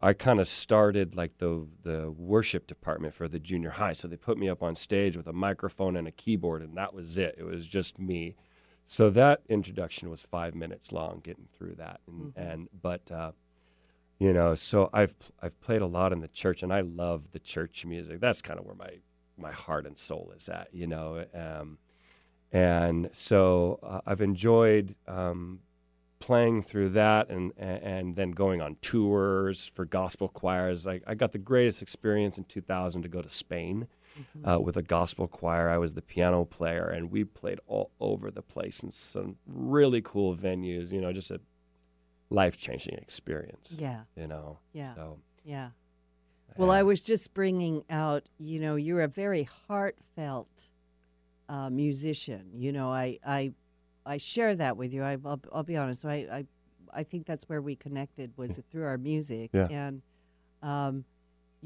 I 0.00 0.12
kind 0.12 0.40
of 0.40 0.46
started 0.46 1.16
like 1.16 1.38
the 1.38 1.66
the 1.82 2.12
worship 2.16 2.66
department 2.66 3.14
for 3.14 3.28
the 3.28 3.40
junior 3.40 3.70
high. 3.70 3.92
So 3.92 4.06
they 4.06 4.16
put 4.16 4.38
me 4.38 4.48
up 4.48 4.62
on 4.62 4.74
stage 4.74 5.16
with 5.16 5.26
a 5.26 5.32
microphone 5.32 5.96
and 5.96 6.06
a 6.06 6.12
keyboard, 6.12 6.62
and 6.62 6.76
that 6.76 6.94
was 6.94 7.18
it. 7.18 7.34
It 7.38 7.44
was 7.44 7.66
just 7.66 7.98
me. 7.98 8.36
So 8.86 9.10
that 9.10 9.42
introduction 9.48 10.08
was 10.08 10.22
five 10.22 10.54
minutes 10.54 10.92
long, 10.92 11.20
getting 11.22 11.48
through 11.52 11.74
that, 11.74 12.00
and, 12.06 12.32
and 12.36 12.68
but. 12.80 13.10
Uh, 13.10 13.32
you 14.18 14.32
know 14.32 14.54
so 14.54 14.88
i've 14.94 15.14
i've 15.42 15.60
played 15.60 15.82
a 15.82 15.86
lot 15.86 16.10
in 16.10 16.20
the 16.20 16.28
church 16.28 16.62
and 16.62 16.72
i 16.72 16.80
love 16.80 17.32
the 17.32 17.38
church 17.38 17.84
music. 17.84 18.18
That's 18.18 18.40
kind 18.40 18.58
of 18.58 18.64
where 18.64 18.74
my 18.74 19.00
my 19.36 19.52
heart 19.52 19.86
and 19.86 19.98
soul 19.98 20.32
is 20.34 20.48
at 20.48 20.68
you 20.72 20.86
know 20.86 21.22
um, 21.34 21.76
and 22.50 23.10
so 23.12 23.78
uh, 23.82 24.00
i've 24.06 24.22
enjoyed 24.22 24.94
um, 25.06 25.60
playing 26.18 26.62
through 26.62 26.90
that 26.90 27.28
and, 27.28 27.52
and 27.58 27.82
and 27.82 28.16
then 28.16 28.30
going 28.30 28.60
on 28.60 28.76
tours 28.80 29.66
for 29.66 29.84
gospel 29.84 30.28
choirs. 30.28 30.86
I, 30.86 31.00
I 31.06 31.14
got 31.14 31.32
the 31.32 31.38
greatest 31.38 31.82
experience 31.82 32.38
in 32.38 32.44
2000 32.44 33.02
to 33.02 33.08
go 33.08 33.22
to 33.22 33.28
spain 33.28 33.86
uh, 34.48 34.58
with 34.60 34.76
a 34.76 34.82
gospel 34.82 35.26
choir 35.26 35.68
i 35.68 35.78
was 35.78 35.94
the 35.94 36.02
piano 36.02 36.44
player 36.44 36.86
and 36.86 37.10
we 37.10 37.24
played 37.24 37.58
all 37.66 37.90
over 38.00 38.30
the 38.30 38.42
place 38.42 38.82
in 38.82 38.90
some 38.90 39.36
really 39.46 40.00
cool 40.02 40.34
venues 40.36 40.92
you 40.92 41.00
know 41.00 41.12
just 41.12 41.30
a 41.30 41.40
life-changing 42.30 42.94
experience 42.94 43.74
Yeah, 43.78 44.00
you 44.16 44.26
know. 44.26 44.58
Yeah. 44.72 44.94
So 44.94 45.18
yeah. 45.44 45.68
Well, 46.56 46.70
I 46.70 46.82
was 46.82 47.04
just 47.04 47.34
bringing 47.34 47.84
out, 47.90 48.28
you 48.38 48.58
know, 48.58 48.76
you're 48.76 49.02
a 49.02 49.08
very 49.08 49.46
heartfelt 49.68 50.70
uh, 51.48 51.68
musician. 51.68 52.50
You 52.54 52.72
know, 52.72 52.90
I, 52.90 53.18
I, 53.24 53.52
I 54.06 54.16
share 54.16 54.54
that 54.54 54.76
with 54.76 54.92
you. 54.94 55.02
I, 55.02 55.18
I'll, 55.24 55.40
I'll 55.52 55.62
be 55.62 55.76
honest. 55.76 56.04
I, 56.06 56.14
I, 56.32 56.46
I 56.94 57.02
think 57.02 57.26
that's 57.26 57.44
where 57.48 57.60
we 57.60 57.76
connected 57.76 58.32
was 58.36 58.58
through 58.70 58.86
our 58.86 58.96
music. 58.96 59.50
Yeah. 59.52 59.68
And, 59.70 60.02
um, 60.62 61.04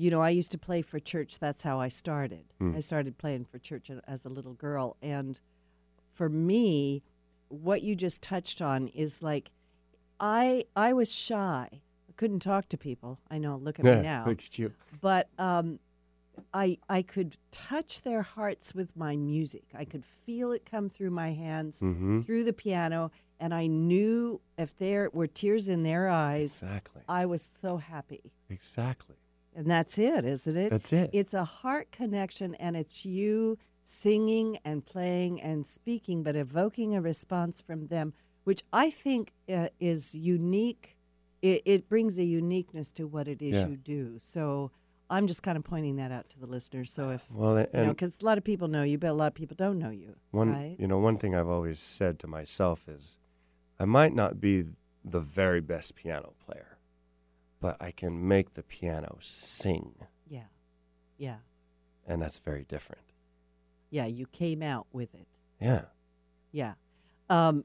you 0.00 0.10
know, 0.10 0.22
I 0.22 0.30
used 0.30 0.50
to 0.52 0.58
play 0.58 0.80
for 0.82 0.98
church. 0.98 1.38
That's 1.38 1.62
how 1.62 1.76
I 1.86 1.88
started. 1.88 2.44
Hmm. 2.58 2.74
I 2.76 2.80
started 2.80 3.18
playing 3.18 3.44
for 3.44 3.58
church 3.58 3.90
as 4.06 4.24
a 4.24 4.28
little 4.28 4.54
girl. 4.54 4.96
And 5.02 5.38
for 6.10 6.28
me, 6.28 7.02
what 7.48 7.82
you 7.82 7.94
just 7.94 8.22
touched 8.22 8.62
on 8.62 8.88
is 8.88 9.22
like, 9.22 9.50
I, 10.18 10.64
I 10.76 10.92
was 10.92 11.12
shy. 11.12 11.68
I 12.08 12.12
couldn't 12.16 12.40
talk 12.40 12.68
to 12.70 12.78
people. 12.78 13.18
I 13.30 13.38
know. 13.38 13.56
Look 13.56 13.78
at 13.78 13.84
me 13.84 14.00
now 14.02 14.24
Look 14.26 14.38
at 14.40 14.58
you. 14.58 14.72
but 15.00 15.28
um, 15.38 15.78
I 16.54 16.78
I 16.88 17.02
could 17.02 17.36
touch 17.50 18.02
their 18.02 18.22
hearts 18.22 18.74
with 18.74 18.96
my 18.96 19.16
music. 19.16 19.64
I 19.74 19.84
could 19.84 20.04
feel 20.04 20.52
it 20.52 20.64
come 20.70 20.88
through 20.88 21.10
my 21.10 21.32
hands, 21.32 21.80
Mm-hmm. 21.80 22.20
through 22.22 22.44
the 22.44 22.52
piano, 22.52 23.10
and 23.38 23.52
I 23.54 23.66
knew 23.66 24.40
if 24.58 24.76
there 24.78 25.08
were 25.12 25.26
tears 25.26 25.68
in 25.68 25.82
their 25.82 26.08
eyes, 26.08 26.62
Exactly. 26.62 27.02
I 27.08 27.26
was 27.26 27.46
so 27.62 27.78
happy. 27.78 28.32
Exactly. 28.48 29.16
And 29.61 29.70
that's 29.70 29.99
it, 29.99 30.25
isn't 30.25 30.57
it? 30.57 30.70
That's 30.70 30.90
it. 30.90 31.11
It's 31.12 31.35
a 31.35 31.44
heart 31.44 31.92
connection, 31.92 32.55
and 32.55 32.75
it's 32.79 33.05
you 33.05 33.59
singing 33.83 34.57
and 34.64 34.87
playing 34.87 35.38
and 35.42 35.66
speaking, 35.66 36.23
but 36.23 36.35
evoking 36.35 36.94
a 36.96 37.03
response 37.03 37.61
from 37.61 37.88
them, 37.88 38.14
which 38.44 38.62
I 38.73 38.88
think 38.88 39.35
uh, 39.53 39.68
is 39.79 40.14
unique. 40.14 40.96
It, 41.42 41.61
it 41.66 41.88
brings 41.90 42.18
a 42.18 42.25
uniqueness 42.25 42.90
to 42.92 43.07
what 43.07 43.29
it 43.29 43.42
is 43.42 43.57
Yeah. 43.57 43.68
you 43.68 43.77
do. 43.77 44.16
So 44.23 44.70
I'm 45.11 45.27
just 45.27 45.42
kind 45.42 45.59
of 45.59 45.64
pointing 45.64 45.96
that 45.96 46.11
out 46.11 46.31
to 46.31 46.40
the 46.40 46.46
listeners. 46.46 46.90
So 46.90 47.11
if 47.11 47.31
Well, 47.31 47.59
you 47.59 47.66
know, 47.75 47.88
because 47.88 48.16
a 48.23 48.25
lot 48.25 48.38
of 48.38 48.44
people 48.44 48.68
know 48.68 48.83
you, 48.83 48.96
but 48.96 49.11
a 49.11 49.14
lot 49.14 49.27
of 49.27 49.35
people 49.35 49.57
don't 49.57 49.79
know 49.79 49.90
you, 49.90 50.16
one, 50.31 50.53
right? 50.53 50.77
you 50.79 50.87
know, 50.87 50.99
one 50.99 51.18
thing 51.18 51.35
I've 51.35 51.49
always 51.49 51.79
said 51.81 52.18
to 52.20 52.27
myself 52.27 52.88
is, 52.88 53.18
I 53.79 53.85
might 53.85 54.14
not 54.14 54.40
be 54.40 54.64
the 55.05 55.20
very 55.20 55.61
best 55.61 55.96
piano 55.96 56.33
player, 56.46 56.79
but 57.61 57.77
I 57.81 57.90
can 57.90 58.27
make 58.27 58.55
the 58.55 58.62
piano 58.62 59.16
sing, 59.20 59.94
Yeah, 60.29 60.44
yeah, 61.18 61.37
and 62.07 62.20
that's 62.23 62.38
very 62.38 62.64
different. 62.64 63.03
yeah. 63.90 64.07
You 64.07 64.27
came 64.27 64.62
out 64.62 64.87
with 64.92 65.14
it. 65.14 65.27
Yeah. 65.61 65.83
Yeah. 66.53 66.75
Um, 67.29 67.64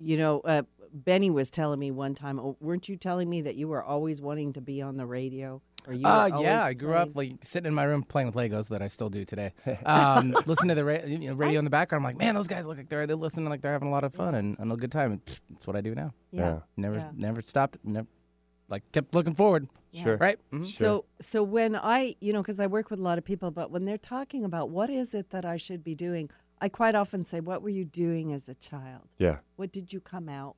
you 0.00 0.16
know, 0.16 0.40
uh, 0.40 0.62
Benny 0.92 1.30
was 1.30 1.50
telling 1.50 1.78
me 1.78 1.90
one 1.90 2.14
time, 2.14 2.38
oh, 2.40 2.56
weren't 2.60 2.88
you 2.88 2.96
telling 2.96 3.28
me 3.30 3.42
that 3.42 3.54
you 3.56 3.68
were 3.68 3.82
always 3.82 4.20
wanting 4.20 4.52
to 4.54 4.60
be 4.60 4.80
on 4.82 4.96
the 4.96 5.06
radio? 5.06 5.60
Or 5.86 5.92
you 5.92 6.06
Uh, 6.06 6.26
yeah, 6.28 6.34
always 6.34 6.48
I 6.48 6.72
grew 6.74 6.94
up 6.94 7.14
like 7.14 7.32
sitting 7.44 7.68
in 7.68 7.74
my 7.74 7.84
room 7.84 8.02
playing 8.02 8.26
with 8.26 8.36
Legos 8.36 8.70
that 8.70 8.80
I 8.82 8.88
still 8.88 9.10
do 9.10 9.24
today. 9.24 9.52
Um, 9.86 10.34
listen 10.46 10.68
to 10.68 10.74
the 10.74 10.84
ra- 10.84 11.04
you 11.06 11.18
know, 11.28 11.34
radio 11.34 11.58
in 11.58 11.64
the 11.64 11.70
background. 11.70 12.04
I'm 12.04 12.08
like, 12.10 12.18
man, 12.18 12.34
those 12.34 12.48
guys 12.48 12.66
look 12.66 12.78
like 12.78 12.88
they're 12.88 13.06
they're 13.06 13.16
listening 13.16 13.48
like 13.48 13.60
they're 13.60 13.72
having 13.72 13.88
a 13.88 13.90
lot 13.92 14.02
of 14.04 14.14
fun 14.14 14.34
and, 14.34 14.56
and 14.58 14.72
a 14.72 14.76
good 14.76 14.90
time. 14.92 15.12
And 15.12 15.24
pfft, 15.24 15.40
that's 15.50 15.66
what 15.66 15.76
I 15.76 15.80
do 15.82 15.94
now. 15.94 16.14
Yeah. 16.30 16.60
Never 16.76 16.96
Yeah. 16.96 17.10
never 17.14 17.42
stopped. 17.42 17.76
Never 17.84 18.08
like 18.74 18.92
kept 18.92 19.14
looking 19.14 19.34
forward. 19.34 19.68
Yeah. 19.92 20.02
Sure. 20.04 20.16
Right. 20.16 20.38
Mhm. 20.52 20.66
So, 20.66 21.04
so 21.20 21.42
when 21.42 21.76
I, 21.76 22.16
you 22.20 22.32
know, 22.32 22.42
because 22.42 22.58
I 22.60 22.66
work 22.66 22.90
with 22.90 22.98
a 22.98 23.02
lot 23.02 23.16
of 23.18 23.24
people, 23.24 23.50
but 23.50 23.70
when 23.70 23.84
they're 23.84 23.96
talking 24.16 24.44
about 24.44 24.68
what 24.70 24.90
is 24.90 25.14
it 25.14 25.30
that 25.30 25.44
I 25.44 25.56
should 25.56 25.82
be 25.84 25.94
doing, 25.94 26.28
I 26.60 26.68
quite 26.68 26.94
often 26.94 27.22
say, 27.24 27.38
"What 27.40 27.62
were 27.62 27.68
you 27.80 27.84
doing 27.84 28.32
as 28.32 28.48
a 28.48 28.54
child? 28.54 29.04
Yeah. 29.18 29.38
What 29.56 29.70
did 29.72 29.92
you 29.92 30.00
come 30.00 30.28
out 30.28 30.56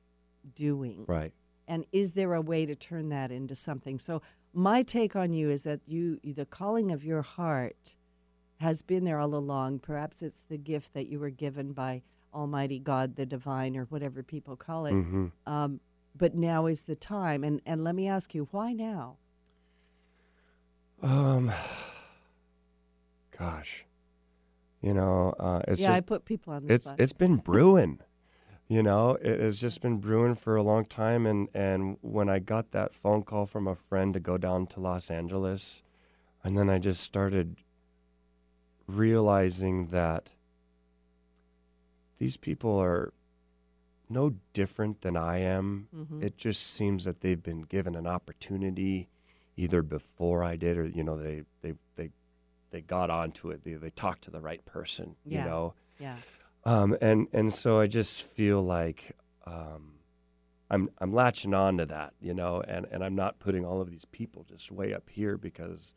doing? 0.55 1.05
Right. 1.07 1.33
and 1.69 1.85
is 1.91 2.13
there 2.13 2.33
a 2.33 2.39
way 2.41 2.65
to 2.65 2.75
turn 2.75 3.09
that 3.09 3.29
into 3.29 3.53
something 3.53 3.99
so 3.99 4.21
my 4.53 4.81
take 4.83 5.17
on 5.17 5.33
you 5.33 5.49
is 5.49 5.63
that 5.63 5.81
you 5.85 6.17
the 6.23 6.45
calling 6.45 6.91
of 6.93 7.03
your 7.03 7.21
heart 7.21 7.95
has 8.61 8.81
been 8.81 9.03
there 9.03 9.19
all 9.19 9.35
along. 9.35 9.77
Perhaps 9.79 10.21
it's 10.21 10.41
the 10.47 10.57
gift 10.57 10.93
that 10.93 11.07
you 11.07 11.19
were 11.19 11.29
given 11.29 11.73
by 11.73 12.01
Almighty 12.33 12.79
God, 12.79 13.17
the 13.17 13.25
divine, 13.25 13.75
or 13.77 13.83
whatever 13.85 14.23
people 14.23 14.55
call 14.55 14.85
it. 14.85 14.93
hmm 14.93 15.27
Um, 15.45 15.79
but 16.17 16.35
now 16.35 16.65
is 16.65 16.83
the 16.83 16.95
time. 16.95 17.43
And, 17.43 17.61
and 17.65 17.83
let 17.83 17.95
me 17.95 18.07
ask 18.07 18.33
you, 18.33 18.47
why 18.51 18.73
now? 18.73 19.17
Um, 21.01 21.51
gosh, 23.37 23.85
you 24.81 24.93
know, 24.93 25.33
uh, 25.39 25.61
it's 25.67 25.79
yeah, 25.79 25.93
I 25.93 26.01
put 26.01 26.25
people 26.25 26.53
on 26.53 26.65
the 26.65 26.73
it's 26.73 26.85
spot. 26.85 26.99
it's 26.99 27.13
been 27.13 27.37
brewing. 27.37 27.99
You 28.67 28.83
know, 28.83 29.17
it 29.21 29.39
has 29.39 29.61
just 29.61 29.81
been 29.81 29.97
brewing 29.97 30.35
for 30.35 30.55
a 30.55 30.63
long 30.63 30.85
time, 30.85 31.25
and 31.25 31.47
and 31.53 31.97
when 32.01 32.29
I 32.29 32.39
got 32.39 32.71
that 32.71 32.93
phone 32.93 33.23
call 33.23 33.45
from 33.45 33.67
a 33.67 33.75
friend 33.75 34.13
to 34.13 34.19
go 34.19 34.37
down 34.37 34.67
to 34.67 34.81
Los 34.81 35.09
Angeles, 35.09 35.83
and 36.43 36.57
then 36.57 36.69
I 36.69 36.77
just 36.77 37.01
started 37.01 37.57
realizing 38.87 39.87
that 39.87 40.31
these 42.17 42.37
people 42.37 42.77
are 42.77 43.13
no 44.09 44.35
different 44.53 45.01
than 45.01 45.15
I 45.17 45.39
am. 45.39 45.87
Mhm. 45.95 46.23
It 46.23 46.37
just 46.37 46.61
seems 46.65 47.03
that 47.05 47.21
they've 47.21 47.41
been 47.41 47.61
given 47.63 47.95
an 47.95 48.07
opportunity 48.07 49.09
either 49.55 49.81
before 49.81 50.43
I 50.43 50.55
did 50.55 50.77
or 50.77 50.85
you 50.85 51.03
know 51.03 51.17
they 51.17 51.43
they 51.61 51.73
they 51.95 52.11
they 52.71 52.81
got 52.81 53.09
onto 53.09 53.49
it. 53.49 53.63
They 53.63 53.73
they 53.73 53.89
talked 53.89 54.23
to 54.23 54.31
the 54.31 54.41
right 54.41 54.63
person, 54.65 55.15
Yeah. 55.25 55.43
you 55.43 55.49
know. 55.49 55.73
yeah. 55.99 56.17
Um, 56.63 56.97
and 57.01 57.27
and 57.33 57.53
so 57.53 57.79
I 57.79 57.87
just 57.87 58.23
feel 58.23 58.61
like 58.61 59.15
um, 59.45 59.93
I'm 60.69 60.89
I'm 60.99 61.13
latching 61.13 61.53
on 61.53 61.77
to 61.77 61.85
that, 61.85 62.13
you 62.19 62.33
know, 62.33 62.61
and, 62.61 62.85
and 62.91 63.03
I'm 63.03 63.15
not 63.15 63.39
putting 63.39 63.65
all 63.65 63.79
of 63.81 63.89
these 63.89 64.05
people 64.05 64.43
just 64.43 64.69
way 64.71 64.93
up 64.93 65.09
here 65.09 65.37
because 65.37 65.95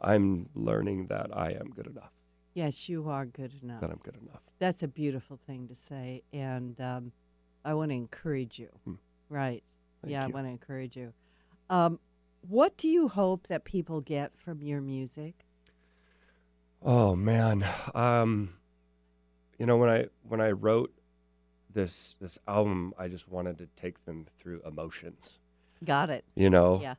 I'm 0.00 0.48
learning 0.54 1.06
that 1.06 1.36
I 1.36 1.52
am 1.52 1.70
good 1.70 1.86
enough. 1.86 2.12
Yes, 2.54 2.88
you 2.88 3.08
are 3.08 3.24
good 3.26 3.52
enough. 3.62 3.80
That 3.80 3.90
I'm 3.90 4.00
good 4.02 4.16
enough. 4.20 4.42
That's 4.58 4.82
a 4.82 4.88
beautiful 4.88 5.36
thing 5.36 5.68
to 5.68 5.74
say. 5.76 6.22
And 6.32 6.80
um, 6.80 7.12
I 7.64 7.74
want 7.74 7.90
to 7.90 7.94
encourage 7.96 8.58
you. 8.58 8.68
Hmm. 8.84 8.94
Right. 9.28 9.64
Thank 10.02 10.12
yeah, 10.12 10.24
I 10.24 10.28
want 10.28 10.46
to 10.46 10.50
encourage 10.50 10.96
you. 10.96 11.12
Um, 11.68 11.98
what 12.40 12.76
do 12.76 12.88
you 12.88 13.08
hope 13.08 13.48
that 13.48 13.64
people 13.64 14.00
get 14.00 14.36
from 14.38 14.62
your 14.62 14.80
music? 14.80 15.44
Oh 16.80 17.16
man, 17.16 17.66
um, 17.94 18.54
you 19.58 19.66
know 19.66 19.76
when 19.76 19.90
I 19.90 20.06
when 20.22 20.40
I 20.40 20.50
wrote 20.52 20.92
this 21.72 22.14
this 22.20 22.38
album, 22.46 22.94
I 22.98 23.08
just 23.08 23.28
wanted 23.28 23.58
to 23.58 23.66
take 23.76 24.04
them 24.04 24.26
through 24.38 24.62
emotions. 24.64 25.40
Got 25.84 26.10
it. 26.10 26.24
You 26.36 26.50
know, 26.50 26.80
Yeah. 26.80 26.94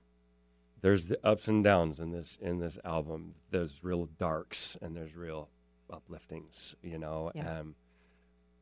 there's 0.81 1.05
the 1.07 1.19
ups 1.25 1.47
and 1.47 1.63
downs 1.63 1.99
in 2.01 2.11
this 2.11 2.35
in 2.35 2.59
this 2.59 2.77
album. 2.83 3.35
There's 3.51 3.83
real 3.83 4.05
darks 4.05 4.77
and 4.81 4.95
there's 4.95 5.15
real 5.15 5.49
upliftings. 5.89 6.75
You 6.83 6.97
know, 6.99 7.31
Yeah. 7.33 7.59
um, 7.59 7.75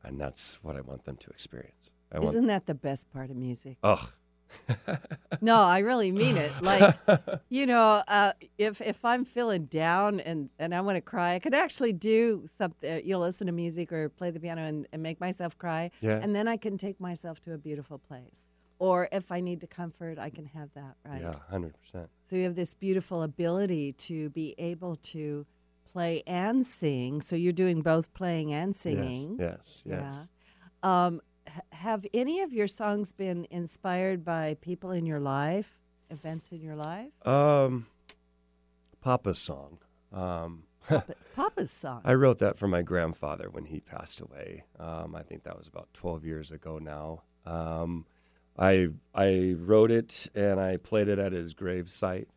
and 0.04 0.20
that's 0.20 0.62
what 0.62 0.76
I 0.76 0.80
want 0.80 1.04
them 1.04 1.16
to 1.16 1.30
experience. 1.30 1.92
I. 2.12 2.18
Isn't 2.20 2.46
that 2.46 2.66
the 2.66 2.74
best 2.74 3.10
part 3.10 3.30
of 3.30 3.36
music? 3.36 3.78
Ugh. 3.82 4.08
No, 5.40 5.60
I 5.60 5.80
really 5.80 6.10
mean 6.10 6.36
it. 6.36 6.50
Like, 6.62 6.96
you 7.48 7.66
know, 7.66 8.02
uh, 8.08 8.32
if 8.56 8.80
if 8.80 9.04
I'm 9.04 9.24
feeling 9.24 9.66
down 9.66 10.20
and, 10.20 10.48
and 10.58 10.74
I 10.74 10.80
want 10.80 10.96
to 10.96 11.00
cry, 11.00 11.34
I 11.34 11.38
could 11.38 11.54
actually 11.54 11.92
do 11.92 12.46
something. 12.56 13.04
You 13.04 13.12
know, 13.12 13.20
listen 13.20 13.46
to 13.46 13.52
music 13.52 13.92
or 13.92 14.08
play 14.08 14.30
the 14.30 14.40
piano 14.40 14.62
and, 14.64 14.86
and 14.92 15.02
make 15.02 15.20
myself 15.20 15.56
cry, 15.58 15.90
Yeah. 16.00 16.18
and 16.22 16.34
then 16.34 16.48
I 16.48 16.56
can 16.56 16.78
take 16.78 16.98
myself 16.98 17.40
to 17.42 17.52
a 17.52 17.58
beautiful 17.58 17.98
place. 17.98 18.44
Or 18.80 19.08
if 19.12 19.30
I 19.30 19.40
need 19.40 19.60
to 19.60 19.66
comfort, 19.66 20.18
I 20.18 20.30
can 20.30 20.46
have 20.46 20.70
that. 20.74 20.96
Right. 21.04 21.20
Yeah, 21.20 21.34
hundred 21.50 21.74
percent. 21.80 22.08
So 22.24 22.36
you 22.36 22.44
have 22.44 22.54
this 22.54 22.74
beautiful 22.74 23.22
ability 23.22 23.92
to 23.94 24.30
be 24.30 24.54
able 24.58 24.96
to 24.96 25.46
play 25.98 26.22
and 26.26 26.64
sing. 26.64 27.20
So 27.20 27.34
you're 27.34 27.52
doing 27.52 27.82
both 27.82 28.14
playing 28.14 28.52
and 28.52 28.74
singing. 28.74 29.36
Yes, 29.38 29.82
yes, 29.84 30.00
yes. 30.00 30.28
Yeah. 30.84 31.06
Um, 31.06 31.20
h- 31.46 31.62
have 31.72 32.06
any 32.14 32.40
of 32.40 32.52
your 32.52 32.68
songs 32.68 33.10
been 33.12 33.46
inspired 33.50 34.24
by 34.24 34.56
people 34.60 34.92
in 34.92 35.06
your 35.06 35.18
life, 35.18 35.80
events 36.08 36.52
in 36.52 36.60
your 36.62 36.76
life? 36.76 37.10
Um, 37.26 37.86
Papa's 39.00 39.38
song. 39.40 39.78
Um, 40.12 40.64
But 40.88 41.16
Papa's 41.36 41.70
song. 41.72 42.00
I 42.04 42.14
wrote 42.14 42.38
that 42.38 42.58
for 42.58 42.68
my 42.68 42.82
grandfather 42.82 43.48
when 43.50 43.64
he 43.66 43.80
passed 43.80 44.20
away. 44.20 44.64
Um, 44.78 45.16
I 45.16 45.22
think 45.22 45.42
that 45.42 45.58
was 45.58 45.66
about 45.66 45.88
12 45.94 46.24
years 46.24 46.50
ago 46.52 46.78
now. 46.78 47.22
Um, 47.44 48.06
I 48.56 48.88
I 49.14 49.54
wrote 49.58 49.90
it 49.90 50.28
and 50.34 50.60
I 50.60 50.76
played 50.76 51.08
it 51.08 51.18
at 51.18 51.32
his 51.32 51.54
grave 51.54 51.88
site, 51.90 52.28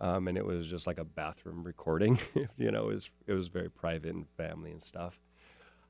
um, 0.00 0.28
and 0.28 0.38
it 0.38 0.44
was 0.44 0.68
just 0.68 0.86
like 0.86 0.98
a 0.98 1.04
bathroom 1.04 1.62
recording. 1.62 2.18
you 2.56 2.70
know, 2.70 2.88
it 2.88 2.94
was 2.94 3.10
it 3.26 3.32
was 3.32 3.48
very 3.48 3.70
private 3.70 4.14
and 4.14 4.28
family 4.36 4.70
and 4.70 4.82
stuff. 4.82 5.20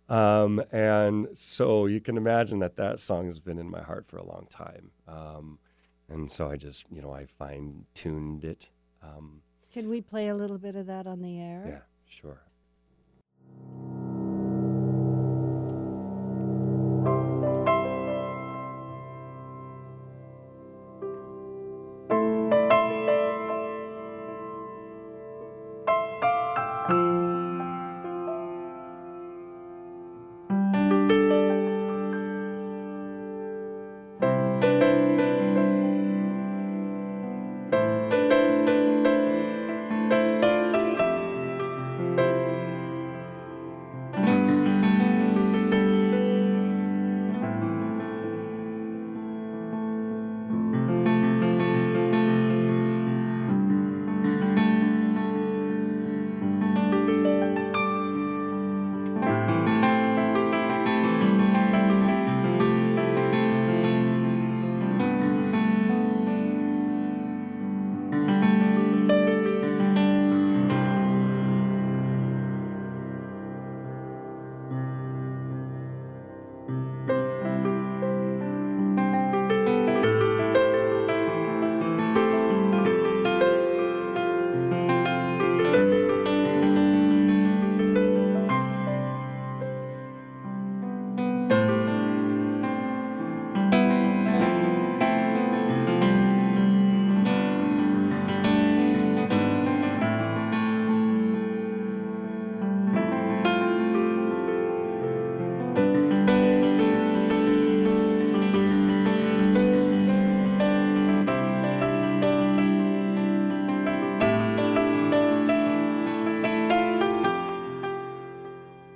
Um, 0.09 0.61
and 0.73 1.29
so 1.35 1.87
you 1.87 2.01
can 2.01 2.17
imagine 2.17 2.59
that 2.59 2.77
that 2.77 2.99
song 2.99 3.27
has 3.27 3.39
been 3.39 3.59
in 3.59 3.71
my 3.71 3.81
heart 3.81 4.07
for 4.09 4.17
a 4.17 4.25
long 4.25 4.49
time. 4.51 4.91
Um, 5.07 5.61
and 6.09 6.31
so 6.31 6.51
I 6.51 6.57
just 6.57 6.85
you 6.91 7.01
know 7.01 7.13
I 7.13 7.27
fine 7.27 7.87
tuned 7.95 8.45
it. 8.45 8.71
Um, 9.03 9.43
Can 9.73 9.89
we 9.89 10.01
play 10.01 10.29
a 10.29 10.35
little 10.35 10.59
bit 10.59 10.75
of 10.75 10.87
that 10.87 11.07
on 11.07 11.23
the 11.23 11.39
air? 11.39 11.65
yeah, 11.67 11.81
sure. 12.07 12.43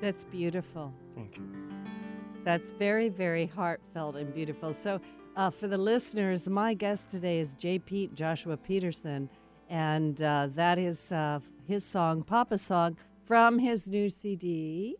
That's 0.05 0.25
beautiful. 0.25 0.93
Thank 1.14 1.38
you. 1.38 1.49
That's 2.45 2.73
very, 2.73 3.09
very 3.09 3.47
heartfelt 3.47 4.17
and 4.17 4.35
beautiful. 4.35 4.75
So, 4.75 5.01
uh, 5.35 5.49
for 5.49 5.67
the 5.67 5.79
listeners, 5.79 6.47
my 6.47 6.75
guest 6.75 7.09
today 7.09 7.38
is 7.38 7.55
J. 7.55 7.79
Pete 7.79 8.14
Joshua 8.14 8.59
Peterson, 8.59 9.31
and 9.71 10.21
uh, 10.21 10.49
that 10.57 10.79
is 10.79 11.11
uh, 11.11 11.40
his 11.67 11.87
song, 11.87 12.23
Papa 12.23 12.59
song, 12.59 12.99
from 13.23 13.59
his 13.59 13.88
new 13.88 14.11
CD 14.11 14.97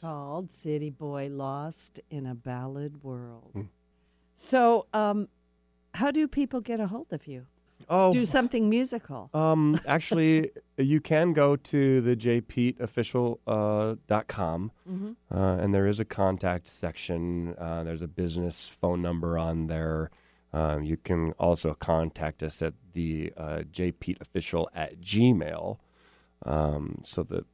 called 0.00 0.52
City 0.52 0.90
Boy 0.90 1.26
Lost 1.28 1.98
in 2.08 2.24
a 2.26 2.36
Ballad 2.36 3.02
World. 3.02 3.50
Mm. 3.56 3.66
So, 4.36 4.86
um, 4.94 5.30
how 5.94 6.12
do 6.12 6.28
people 6.28 6.60
get 6.60 6.78
a 6.78 6.86
hold 6.86 7.12
of 7.12 7.26
you? 7.26 7.46
Oh, 7.94 8.10
do 8.10 8.24
something 8.24 8.68
musical. 8.70 9.28
Um, 9.34 9.78
actually, 9.86 10.50
you 10.78 11.00
can 11.00 11.32
go 11.34 11.56
to 11.56 12.00
the 12.00 12.16
jpeteofficial.com, 12.16 13.96
uh, 14.10 14.22
com, 14.26 14.72
Mhm. 14.88 15.16
uh, 15.30 15.62
and 15.62 15.74
there 15.74 15.86
is 15.86 16.00
a 16.00 16.04
contact 16.04 16.66
section. 16.66 17.54
Uh, 17.58 17.84
there's 17.84 18.02
a 18.02 18.08
business 18.08 18.66
phone 18.68 19.02
number 19.02 19.36
on 19.36 19.66
there. 19.66 20.10
Um, 20.54 20.84
you 20.84 20.96
can 20.96 21.32
also 21.38 21.74
contact 21.74 22.42
us 22.42 22.62
at 22.62 22.74
the 22.92 23.32
uh, 23.36 23.62
jpeteofficial 23.70 24.66
at 24.74 25.00
gmail. 25.00 25.78
Um, 26.44 27.00
so 27.04 27.22
the 27.22 27.44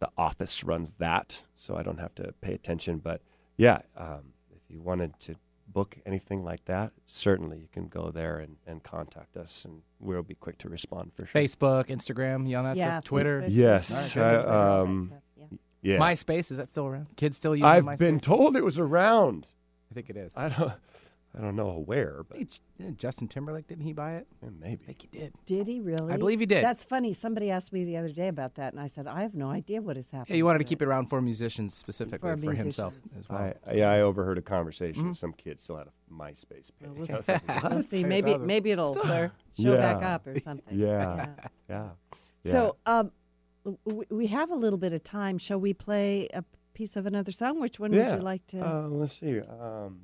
the 0.00 0.08
office 0.18 0.62
runs 0.64 0.92
that, 0.98 1.44
so 1.54 1.76
I 1.76 1.82
don't 1.82 2.00
have 2.00 2.14
to 2.16 2.32
pay 2.42 2.52
attention. 2.52 2.98
But 2.98 3.22
yeah, 3.56 3.78
um, 3.96 4.34
if 4.54 4.62
you 4.68 4.82
wanted 4.82 5.18
to 5.20 5.36
book 5.66 5.96
anything 6.06 6.44
like 6.44 6.64
that, 6.66 6.92
certainly 7.06 7.58
you 7.58 7.68
can 7.72 7.88
go 7.88 8.10
there 8.10 8.38
and, 8.38 8.56
and 8.66 8.82
contact 8.82 9.36
us, 9.36 9.64
and 9.64 9.82
we'll 9.98 10.22
be 10.22 10.34
quick 10.34 10.58
to 10.58 10.68
respond 10.68 11.12
for 11.14 11.26
sure. 11.26 11.40
Facebook, 11.40 11.86
Instagram, 11.86 12.48
you 12.48 12.56
on 12.56 12.64
that 12.64 12.76
yeah, 12.76 12.94
stuff? 12.94 13.04
Twitter, 13.04 13.42
Facebook, 13.42 13.48
Yes, 13.50 13.90
Facebook, 13.90 14.20
I- 14.20 14.32
Twitter, 14.32 14.48
all 14.48 14.84
that 14.84 14.90
um, 14.90 15.04
stuff, 15.04 15.18
yeah. 15.36 15.44
Yeah, 15.82 15.98
MySpace 15.98 16.50
is 16.50 16.56
that 16.56 16.70
still 16.70 16.86
around? 16.86 17.14
Kids 17.16 17.36
still 17.36 17.54
using 17.54 17.66
I've 17.66 17.84
MySpace? 17.84 17.98
been 17.98 18.18
told 18.18 18.56
it 18.56 18.64
was 18.64 18.78
around. 18.78 19.48
I 19.90 19.94
think 19.94 20.08
it 20.08 20.16
is. 20.16 20.32
I 20.36 20.48
don't, 20.48 20.72
I 21.36 21.40
don't 21.40 21.56
know 21.56 21.82
where, 21.84 22.22
but 22.28 22.38
Hey, 22.38 22.44
J- 22.44 22.58
didn't 22.78 22.98
Justin 22.98 23.26
Timberlake 23.26 23.66
didn't 23.66 23.82
he 23.84 23.92
buy 23.92 24.14
it? 24.14 24.26
eh, 24.42 24.46
I 24.46 24.50
maybe. 24.60 24.84
think 24.84 25.02
he 25.02 25.08
did. 25.08 25.34
Did 25.46 25.66
he 25.66 25.80
really? 25.80 26.12
I 26.12 26.16
believe 26.16 26.38
he 26.38 26.46
did. 26.46 26.62
That's 26.62 26.84
funny. 26.84 27.12
Somebody 27.12 27.50
asked 27.50 27.72
me 27.72 27.84
the 27.84 27.96
other 27.96 28.10
day 28.10 28.28
about 28.28 28.54
that, 28.54 28.72
and 28.72 28.80
I 28.80 28.86
said 28.86 29.06
I 29.08 29.22
have 29.22 29.34
no 29.34 29.50
idea 29.50 29.82
what 29.82 29.96
has 29.96 30.08
happened. 30.10 30.28
Yeah, 30.30 30.36
you 30.36 30.44
wanted 30.44 30.58
to 30.60 30.64
keep 30.64 30.80
it 30.80 30.86
around 30.86 31.06
for 31.06 31.20
musicians 31.20 31.74
specifically 31.74 32.30
For 32.30 32.36
for, 32.36 32.52
himself 32.54 32.94
as 33.18 33.28
well. 33.28 33.52
I, 33.66 33.72
yeah, 33.74 33.90
I 33.90 34.00
overheard 34.02 34.38
a 34.38 34.42
conversation. 34.42 35.12
Some 35.14 35.32
kid 35.32 35.60
still 35.60 35.76
had 35.76 35.88
a 35.88 36.12
MySpace 36.12 36.70
page. 36.78 36.90
we'll 36.96 37.10
I 37.28 37.32
like, 37.32 37.62
Let's 37.64 37.88
see. 37.90 38.04
Maybe 38.04 38.38
maybe 38.38 38.70
it'll 38.70 38.94
show 39.60 39.76
back 39.76 40.00
Yeah. 40.02 40.14
up 40.14 40.26
or 40.26 40.38
something. 40.38 40.78
Yeah. 40.78 41.26
yeah. 41.68 41.88
yeah. 42.44 42.52
So 42.52 42.76
um, 42.86 43.10
w- 43.64 44.04
we 44.10 44.26
have 44.28 44.50
a 44.50 44.54
little 44.56 44.78
bit 44.78 44.92
of 44.92 45.02
time. 45.02 45.38
Shall 45.38 45.58
we 45.58 45.74
play 45.74 46.28
a 46.32 46.44
piece 46.74 46.94
of 46.96 47.06
another 47.06 47.32
song? 47.32 47.60
Which 47.60 47.80
one 47.80 47.90
would 47.92 48.10
you 48.12 48.18
like 48.18 48.46
to? 48.48 48.60
Uh, 48.60 48.88
let's 48.88 49.18
see. 49.18 49.40
Um, 49.40 50.02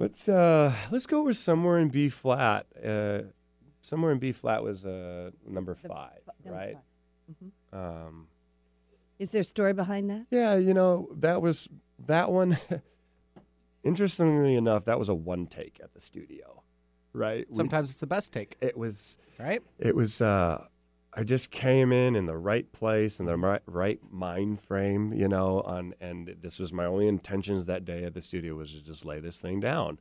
let's 0.00 0.28
uh, 0.28 0.74
let's 0.90 1.06
go 1.06 1.22
with 1.22 1.36
somewhere 1.36 1.78
in 1.78 1.88
B 1.88 2.08
flat. 2.08 2.66
Uh, 2.84 3.20
somewhere 3.80 4.10
in 4.12 4.18
B 4.18 4.32
flat 4.32 4.62
was 4.62 4.84
uh, 4.84 5.30
number 5.46 5.74
five, 5.74 6.20
number 6.44 6.58
right? 6.58 6.76
five. 7.72 8.06
Um, 8.06 8.26
Is 9.18 9.30
there 9.30 9.42
a 9.42 9.44
story 9.44 9.72
behind 9.72 10.10
that? 10.10 10.26
yeah, 10.30 10.56
you 10.56 10.74
know 10.74 11.08
that 11.20 11.40
was 11.40 11.68
that 12.06 12.30
one. 12.32 12.58
interestingly 13.84 14.56
enough, 14.56 14.84
that 14.86 14.98
was 14.98 15.08
a 15.08 15.14
one 15.14 15.46
take 15.46 15.80
at 15.82 15.94
the 15.94 16.00
studio, 16.00 16.62
right? 17.12 17.46
We- 17.48 17.54
Sometimes 17.56 17.90
it's 17.90 18.00
the 18.00 18.06
best 18.06 18.32
take, 18.32 18.56
it 18.60 18.76
was 18.76 19.16
right? 19.38 19.62
it 19.78 19.94
was 19.96 20.20
uh 20.20 20.66
I 21.12 21.24
just 21.24 21.50
came 21.50 21.92
in 21.92 22.14
in 22.14 22.26
the 22.26 22.36
right 22.36 22.70
place 22.72 23.18
in 23.18 23.26
the 23.26 23.36
right, 23.36 23.62
right 23.66 23.98
mind 24.10 24.60
frame, 24.60 25.12
you 25.12 25.26
know, 25.26 25.60
on 25.62 25.94
and 26.00 26.36
this 26.40 26.58
was 26.60 26.72
my 26.72 26.84
only 26.84 27.08
intentions 27.08 27.66
that 27.66 27.84
day 27.84 28.04
at 28.04 28.14
the 28.14 28.22
studio 28.22 28.54
was 28.54 28.72
to 28.74 28.80
just 28.80 29.04
lay 29.04 29.18
this 29.18 29.40
thing 29.40 29.58
down. 29.58 29.98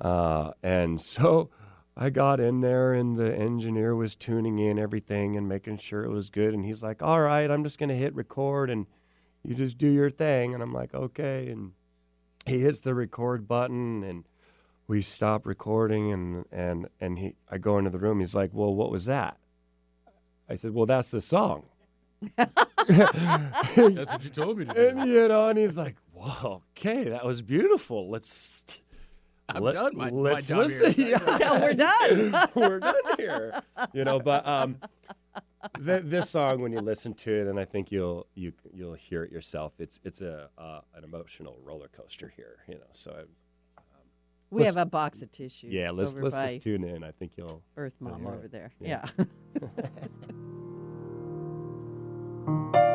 Uh, 0.00 0.52
and 0.62 1.00
so 1.00 1.50
I 1.96 2.10
got 2.10 2.38
in 2.38 2.60
there 2.60 2.92
and 2.92 3.16
the 3.16 3.34
engineer 3.34 3.94
was 3.94 4.14
tuning 4.14 4.58
in 4.58 4.78
everything 4.78 5.36
and 5.36 5.48
making 5.48 5.78
sure 5.78 6.04
it 6.04 6.10
was 6.10 6.28
good 6.28 6.52
and 6.52 6.64
he's 6.66 6.82
like, 6.82 7.02
"All 7.02 7.22
right, 7.22 7.50
I'm 7.50 7.64
just 7.64 7.78
going 7.78 7.88
to 7.88 7.96
hit 7.96 8.14
record 8.14 8.68
and 8.68 8.86
you 9.42 9.54
just 9.54 9.78
do 9.78 9.88
your 9.88 10.10
thing." 10.10 10.52
And 10.52 10.62
I'm 10.62 10.72
like, 10.72 10.92
"Okay." 10.92 11.48
And 11.48 11.72
he 12.46 12.60
hits 12.60 12.80
the 12.80 12.94
record 12.94 13.48
button 13.48 14.02
and 14.02 14.24
we 14.86 15.00
stop 15.00 15.46
recording 15.46 16.12
and 16.12 16.44
and 16.52 16.88
and 17.00 17.18
he 17.18 17.36
I 17.50 17.56
go 17.56 17.78
into 17.78 17.90
the 17.90 17.98
room. 17.98 18.18
He's 18.18 18.34
like, 18.34 18.50
"Well, 18.52 18.74
what 18.74 18.90
was 18.90 19.06
that?" 19.06 19.38
I 20.52 20.56
said, 20.56 20.74
"Well, 20.74 20.86
that's 20.86 21.10
the 21.10 21.20
song." 21.22 21.64
That's 22.36 24.12
what 24.12 24.24
you 24.24 24.30
told 24.30 24.58
me 24.58 24.64
to 24.66 24.74
do. 24.74 24.88
And 24.88 25.08
you 25.08 25.26
know, 25.28 25.48
and 25.48 25.58
he's 25.58 25.76
like, 25.76 25.96
"Wow, 26.12 26.62
okay, 26.78 27.08
that 27.08 27.24
was 27.24 27.42
beautiful. 27.42 28.10
Let's." 28.10 28.64
I'm 29.48 29.62
let- 29.64 29.74
done 29.74 29.96
my- 29.96 30.10
my 30.10 30.16
let's 30.30 30.48
here. 30.48 30.56
listen. 30.58 30.94
Yeah. 30.96 31.18
Yeah, 31.40 31.60
we're 31.60 31.74
done. 31.74 32.48
we're 32.54 32.78
done 32.80 32.94
here. 33.18 33.60
You 33.92 34.04
know, 34.04 34.20
but 34.20 34.46
um, 34.46 34.76
th- 35.84 36.04
this 36.04 36.30
song, 36.30 36.60
when 36.62 36.72
you 36.72 36.80
listen 36.80 37.12
to 37.14 37.32
it, 37.40 37.46
and 37.48 37.58
I 37.58 37.64
think 37.64 37.90
you'll 37.90 38.26
you 38.34 38.52
you'll 38.72 38.94
hear 38.94 39.24
it 39.24 39.32
yourself. 39.32 39.72
It's 39.78 39.98
it's 40.04 40.20
a 40.20 40.48
uh, 40.58 40.80
an 40.94 41.04
emotional 41.04 41.58
roller 41.64 41.88
coaster 41.88 42.32
here. 42.36 42.58
You 42.68 42.74
know, 42.76 42.90
so 42.92 43.10
I, 43.10 43.22
We 44.52 44.64
Let's- 44.64 44.76
have 44.76 44.86
a 44.86 44.90
box 44.90 45.22
of 45.22 45.30
tissues. 45.32 45.72
yeah, 45.72 45.90
let's 45.92 46.12
let's 46.14 46.34
just 46.38 46.60
tune 46.60 46.84
in. 46.84 47.02
I 47.02 47.10
think 47.12 47.32
you'll. 47.38 47.62
Earth 47.74 47.94
Mom 48.00 48.26
over 48.26 48.44
it. 48.44 48.52
there. 48.52 48.70
Yeah. 48.78 49.08
yeah. 49.18 49.24